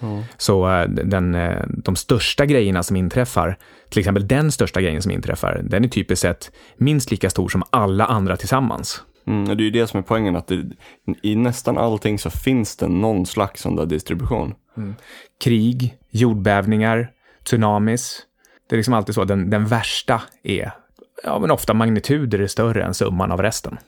Mm. 0.00 0.22
Så 0.36 0.70
eh, 0.70 0.88
den, 0.88 1.34
eh, 1.34 1.64
de 1.68 1.96
största 1.96 2.46
grejerna 2.46 2.82
som 2.82 2.96
inträffar, 2.96 3.58
till 3.88 3.98
exempel 3.98 4.28
den 4.28 4.52
största 4.52 4.80
grejen 4.80 5.02
som 5.02 5.12
inträffar, 5.12 5.60
den 5.64 5.84
är 5.84 5.88
typiskt 5.88 6.22
sett 6.22 6.50
minst 6.76 7.10
lika 7.10 7.30
stor 7.30 7.48
som 7.48 7.62
alla 7.70 8.06
andra 8.06 8.36
tillsammans. 8.36 9.02
Mm, 9.26 9.44
det 9.56 9.62
är 9.62 9.64
ju 9.64 9.70
det 9.70 9.86
som 9.86 9.98
är 9.98 10.02
poängen, 10.02 10.36
att 10.36 10.46
det, 10.46 10.64
i 11.22 11.36
nästan 11.36 11.78
allting 11.78 12.18
så 12.18 12.30
finns 12.30 12.76
det 12.76 12.88
någon 12.88 13.26
slags 13.26 13.62
sån 13.62 13.76
där 13.76 13.86
distribution. 13.86 14.54
Mm. 14.76 14.94
Krig, 15.44 15.98
jordbävningar, 16.10 17.10
tsunamis. 17.44 18.22
Det 18.68 18.74
är 18.74 18.76
liksom 18.76 18.94
alltid 18.94 19.14
så, 19.14 19.24
den, 19.24 19.50
den 19.50 19.66
värsta 19.66 20.22
är, 20.42 20.72
ja 21.24 21.38
men 21.38 21.50
ofta 21.50 21.74
magnituder 21.74 22.38
är 22.38 22.46
större 22.46 22.84
än 22.84 22.94
summan 22.94 23.32
av 23.32 23.42
resten. 23.42 23.78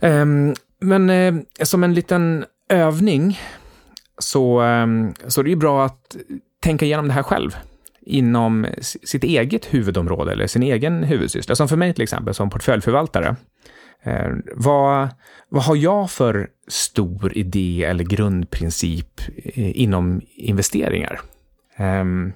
Mm. 0.00 0.48
Um, 0.48 0.54
men 0.80 1.10
eh, 1.10 1.34
som 1.62 1.84
en 1.84 1.94
liten 1.94 2.44
övning 2.68 3.40
så, 4.18 4.60
ehm, 4.60 5.14
så 5.26 5.40
är 5.40 5.44
det 5.44 5.50
ju 5.50 5.56
bra 5.56 5.84
att 5.84 6.16
tänka 6.62 6.84
igenom 6.84 7.08
det 7.08 7.14
här 7.14 7.22
själv 7.22 7.56
inom 8.06 8.66
sitt 8.80 9.24
eget 9.24 9.74
huvudområde 9.74 10.32
eller 10.32 10.46
sin 10.46 10.62
egen 10.62 11.02
huvudsyssla. 11.02 11.54
Som 11.54 11.68
för 11.68 11.76
mig 11.76 11.94
till 11.94 12.02
exempel 12.02 12.34
som 12.34 12.50
portföljförvaltare. 12.50 13.36
Eh, 14.02 14.30
vad, 14.54 15.08
vad 15.48 15.62
har 15.62 15.76
jag 15.76 16.10
för 16.10 16.48
stor 16.68 17.38
idé 17.38 17.84
eller 17.84 18.04
grundprincip 18.04 19.20
eh, 19.44 19.80
inom 19.80 20.20
investeringar? 20.36 21.20
Ehm, 21.76 22.32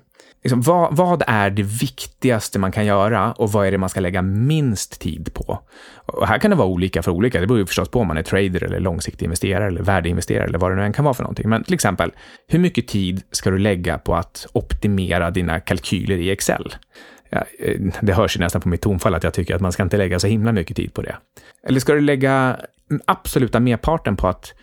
liksom, 0.46 0.60
vad, 0.62 0.96
vad, 0.96 1.22
är 1.26 1.50
det 1.50 1.62
viktigaste 1.62 2.58
man 2.58 2.72
kan 2.72 2.86
göra 2.86 3.32
och 3.32 3.52
vad 3.52 3.66
är 3.66 3.70
det 3.72 3.78
man 3.78 3.88
ska 3.88 4.00
lägga 4.00 4.22
minst 4.22 5.00
tid 5.00 5.34
på? 5.34 5.58
Och 6.06 6.28
här 6.28 6.38
kan 6.38 6.50
det 6.50 6.56
vara 6.56 6.68
olika 6.68 7.02
för 7.02 7.10
olika. 7.10 7.40
Det 7.40 7.46
beror 7.46 7.58
ju 7.58 7.66
förstås 7.66 7.88
på 7.88 8.00
om 8.00 8.08
man 8.08 8.16
är 8.16 8.22
trader 8.22 8.64
eller 8.64 8.80
långsiktig 8.80 9.24
investerare 9.26 9.66
eller 9.66 9.82
värdeinvesterare 9.82 10.44
eller 10.44 10.58
vad 10.58 10.70
det 10.70 10.76
nu 10.76 10.82
än 10.82 10.92
kan 10.92 11.04
vara 11.04 11.14
för 11.14 11.22
någonting. 11.22 11.48
Men 11.48 11.64
till 11.64 11.74
exempel, 11.74 12.12
hur 12.48 12.58
mycket 12.58 12.88
tid 12.88 13.22
ska 13.30 13.50
du 13.50 13.58
lägga 13.58 13.98
på 13.98 14.14
att 14.14 14.46
optimera 14.52 15.30
dina 15.30 15.60
kalkyler 15.60 16.16
i 16.16 16.30
Excel? 16.30 16.74
Ja, 17.30 17.44
eh, 17.58 17.80
det 18.00 18.12
hörs 18.12 18.36
ju 18.36 18.40
nästan 18.40 18.60
på 18.60 18.68
mitt 18.68 18.82
tonfall 18.82 19.14
att 19.14 19.24
jag 19.24 19.34
tycker 19.34 19.54
att 19.54 19.60
man 19.60 19.72
ska 19.72 19.82
inte 19.82 19.96
lägga 19.96 20.18
så 20.18 20.26
himla 20.26 20.52
mycket 20.52 20.76
tid 20.76 20.94
på 20.94 21.02
det. 21.02 21.16
Eller 21.68 21.80
ska 21.80 21.94
du 21.94 22.00
lägga 22.00 22.56
absoluta 23.04 23.60
merparten 23.60 24.16
på 24.16 24.28
att 24.28 24.54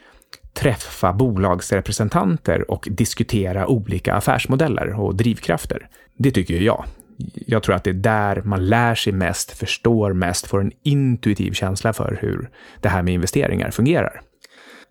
träffa 0.53 1.13
bolagsrepresentanter 1.13 2.71
och 2.71 2.87
diskutera 2.91 3.67
olika 3.67 4.13
affärsmodeller 4.13 4.99
och 4.99 5.15
drivkrafter? 5.15 5.89
Det 6.17 6.31
tycker 6.31 6.61
jag. 6.61 6.85
Jag 7.33 7.63
tror 7.63 7.75
att 7.75 7.83
det 7.83 7.89
är 7.89 7.93
där 7.93 8.41
man 8.41 8.67
lär 8.67 8.95
sig 8.95 9.13
mest, 9.13 9.51
förstår 9.51 10.13
mest, 10.13 10.47
får 10.47 10.61
en 10.61 10.71
intuitiv 10.83 11.51
känsla 11.51 11.93
för 11.93 12.17
hur 12.21 12.49
det 12.81 12.89
här 12.89 13.03
med 13.03 13.13
investeringar 13.13 13.71
fungerar. 13.71 14.21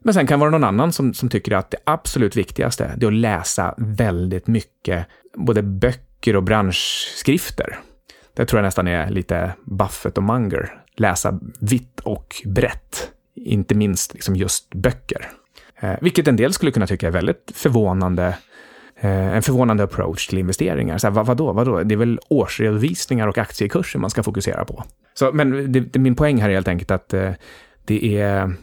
Men 0.04 0.14
sen 0.14 0.26
kan 0.26 0.38
det 0.38 0.40
vara 0.40 0.50
någon 0.50 0.64
annan 0.64 0.92
som, 0.92 1.14
som 1.14 1.28
tycker 1.28 1.52
att 1.52 1.70
det 1.70 1.78
absolut 1.84 2.36
viktigaste 2.36 2.84
är 2.84 3.06
att 3.06 3.12
läsa 3.12 3.74
väldigt 3.78 4.46
mycket, 4.46 5.06
både 5.36 5.62
böcker 5.62 6.12
böcker 6.22 6.36
och 6.36 6.42
branschskrifter. 6.42 7.78
Det 8.34 8.46
tror 8.46 8.58
jag 8.58 8.64
nästan 8.64 8.88
är 8.88 9.10
lite 9.10 9.54
Buffett 9.64 10.18
och 10.18 10.24
Munger. 10.24 10.82
Läsa 10.96 11.40
vitt 11.60 12.00
och 12.00 12.42
brett. 12.44 13.10
Inte 13.34 13.74
minst 13.74 14.14
liksom 14.14 14.36
just 14.36 14.74
böcker. 14.74 15.30
Eh, 15.82 15.94
vilket 16.00 16.28
en 16.28 16.36
del 16.36 16.52
skulle 16.52 16.72
kunna 16.72 16.86
tycka 16.86 17.06
är 17.06 17.10
väldigt 17.10 17.52
förvånande. 17.54 18.36
Eh, 19.00 19.36
en 19.36 19.42
förvånande 19.42 19.82
approach 19.82 20.26
till 20.26 20.38
investeringar. 20.38 20.98
Så 20.98 21.06
här, 21.06 21.14
vad, 21.14 21.26
vadå, 21.26 21.52
vadå? 21.52 21.82
Det 21.82 21.94
är 21.94 21.98
väl 21.98 22.18
årsredovisningar 22.28 23.28
och 23.28 23.38
aktiekurser 23.38 23.98
man 23.98 24.10
ska 24.10 24.22
fokusera 24.22 24.64
på. 24.64 24.84
Så, 25.14 25.32
men 25.32 25.72
det, 25.72 25.80
det, 25.80 25.98
min 25.98 26.16
poäng 26.16 26.40
här 26.40 26.50
är 26.50 26.54
helt 26.54 26.68
enkelt 26.68 26.90
att 26.90 27.14
eh, 27.14 27.30
det 27.84 28.16
är 28.20 28.54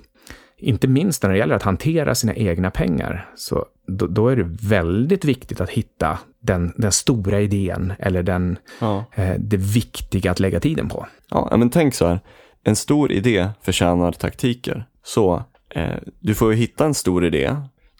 inte 0.58 0.88
minst 0.88 1.23
när 1.23 1.29
det 1.29 1.38
gäller 1.38 1.55
att 1.55 1.63
hantera 1.63 2.15
sina 2.15 2.36
egna 2.36 2.71
pengar, 2.71 3.29
så 3.36 3.65
då, 3.88 4.08
då 4.08 4.27
är 4.27 4.36
det 4.36 4.58
väldigt 4.69 5.25
viktigt 5.25 5.62
att 5.62 5.69
hitta 5.69 6.19
den, 6.41 6.73
den 6.77 6.91
stora 6.91 7.41
idén 7.41 7.93
eller 7.99 8.23
den, 8.23 8.58
ja. 8.79 9.05
eh, 9.15 9.36
det 9.39 9.58
viktiga 9.58 10.32
att 10.32 10.39
lägga 10.39 10.60
tiden 10.60 10.89
på. 10.89 11.08
Ja, 11.29 11.58
men 11.58 11.69
tänk 11.69 11.95
så 11.95 12.08
här, 12.08 12.19
en 12.63 12.75
stor 12.75 13.12
idé 13.12 13.49
förtjänar 13.62 14.12
taktiker. 14.12 14.86
Så 15.03 15.43
Eh, 15.69 15.95
du 16.19 16.36
får 16.36 16.51
ju 16.51 16.58
hitta 16.58 16.86
en 16.86 16.93
stor 16.93 17.25
idé 17.25 17.55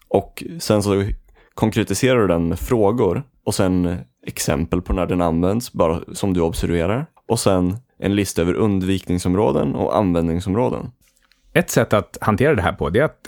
och 0.08 0.44
sen 0.58 0.82
så 0.82 1.04
konkretiserar 1.54 2.20
du 2.20 2.26
den 2.26 2.48
med 2.48 2.58
frågor 2.58 3.22
och 3.44 3.54
sen 3.54 3.98
exempel 4.26 4.82
på 4.82 4.92
när 4.92 5.06
den 5.06 5.20
används, 5.20 5.72
bara 5.72 6.00
som 6.12 6.34
du 6.34 6.40
observerar. 6.40 7.06
Och 7.28 7.40
sen 7.40 7.76
en 7.98 8.14
lista 8.14 8.42
över 8.42 8.54
undvikningsområden 8.54 9.74
och 9.74 9.96
användningsområden. 9.96 10.90
Ett 11.52 11.70
sätt 11.70 11.92
att 11.92 12.18
hantera 12.20 12.54
det 12.54 12.62
här 12.62 12.72
på 12.72 12.88
är 12.88 13.02
att 13.02 13.18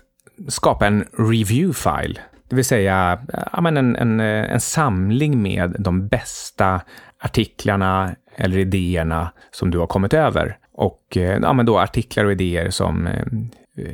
skapa 0.49 0.87
en 0.87 1.05
review-file. 1.05 2.19
Det 2.49 2.57
vill 2.57 2.65
säga 2.65 3.19
ja, 3.53 3.69
en, 3.69 3.97
en, 3.97 4.21
eh, 4.21 4.53
en 4.53 4.61
samling 4.61 5.43
med 5.43 5.77
de 5.79 6.09
bästa 6.09 6.81
artiklarna 7.19 8.15
eller 8.37 8.59
idéerna 8.59 9.33
som 9.51 9.71
du 9.71 9.79
har 9.79 9.87
kommit 9.87 10.15
över. 10.15 10.59
Och 10.73 11.17
eh, 11.17 11.39
ja, 11.43 11.53
men 11.53 11.67
då 11.67 11.79
artiklar 11.79 12.25
och 12.25 12.33
idéer 12.33 12.71
som 12.71 13.09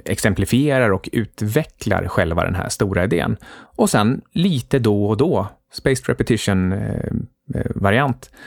exemplifierar 0.05 0.91
och 0.91 1.09
utvecklar 1.12 2.09
själva 2.09 2.45
den 2.45 2.55
här 2.55 2.69
stora 2.69 3.05
idén. 3.05 3.37
Och 3.77 3.91
sen 3.91 4.21
lite 4.33 4.79
då 4.79 5.07
och 5.07 5.17
då, 5.17 5.49
spaced 5.73 6.09
repetition-variant, 6.09 8.31
eh, 8.33 8.38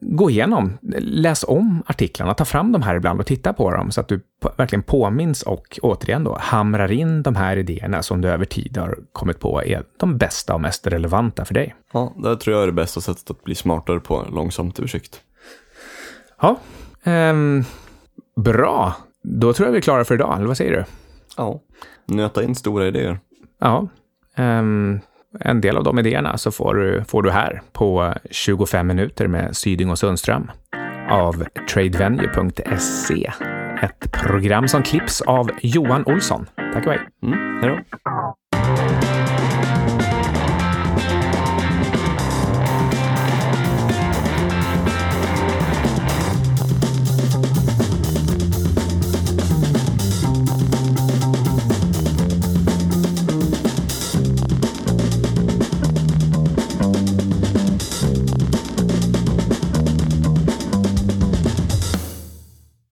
gå 0.00 0.30
igenom, 0.30 0.78
läs 0.98 1.44
om 1.48 1.82
artiklarna, 1.86 2.34
ta 2.34 2.44
fram 2.44 2.72
de 2.72 2.82
här 2.82 2.94
ibland 2.94 3.20
och 3.20 3.26
titta 3.26 3.52
på 3.52 3.70
dem 3.70 3.90
så 3.90 4.00
att 4.00 4.08
du 4.08 4.20
verkligen 4.56 4.82
påminns 4.82 5.42
och 5.42 5.78
återigen 5.82 6.24
då 6.24 6.38
hamrar 6.40 6.92
in 6.92 7.22
de 7.22 7.36
här 7.36 7.56
idéerna 7.56 8.02
som 8.02 8.20
du 8.20 8.28
över 8.28 8.44
tid 8.44 8.76
har 8.76 8.98
kommit 9.12 9.40
på 9.40 9.64
är 9.64 9.82
de 9.96 10.18
bästa 10.18 10.54
och 10.54 10.60
mest 10.60 10.86
relevanta 10.86 11.44
för 11.44 11.54
dig. 11.54 11.74
Ja, 11.92 12.14
det 12.16 12.36
tror 12.36 12.54
jag 12.54 12.62
är 12.62 12.66
det 12.66 12.72
bästa 12.72 13.00
sättet 13.00 13.30
att 13.30 13.44
bli 13.44 13.54
smartare 13.54 14.00
på 14.00 14.26
långsamt 14.32 14.78
över 14.78 14.88
sikt. 14.88 15.20
Ja, 16.40 16.60
ehm, 17.04 17.64
bra. 18.36 18.94
Då 19.28 19.52
tror 19.52 19.66
jag 19.66 19.72
vi 19.72 19.78
är 19.78 19.82
klara 19.82 20.04
för 20.04 20.14
idag, 20.14 20.36
eller 20.36 20.46
vad 20.46 20.56
säger 20.56 20.72
du? 20.72 20.84
Ja, 21.36 21.60
nöta 22.06 22.42
in 22.42 22.54
stora 22.54 22.86
idéer. 22.86 23.18
Ja, 23.60 23.88
ehm, 24.36 25.00
en 25.40 25.60
del 25.60 25.76
av 25.76 25.84
de 25.84 25.98
idéerna 25.98 26.38
så 26.38 26.50
får 26.50 26.74
du, 26.74 27.04
får 27.04 27.22
du 27.22 27.30
här 27.30 27.62
på 27.72 28.14
25 28.30 28.86
minuter 28.86 29.26
med 29.26 29.56
Syding 29.56 29.90
och 29.90 29.98
Sundström 29.98 30.50
av 31.10 31.44
tradevenue.se. 31.70 33.32
Ett 33.82 34.12
program 34.12 34.68
som 34.68 34.82
klipps 34.82 35.20
av 35.20 35.50
Johan 35.62 36.04
Olsson. 36.06 36.46
Tack 36.72 36.86
och 36.86 36.92
hej. 36.92 37.08
Mm, 37.22 37.62
hej 37.62 37.70
då. 37.70 38.00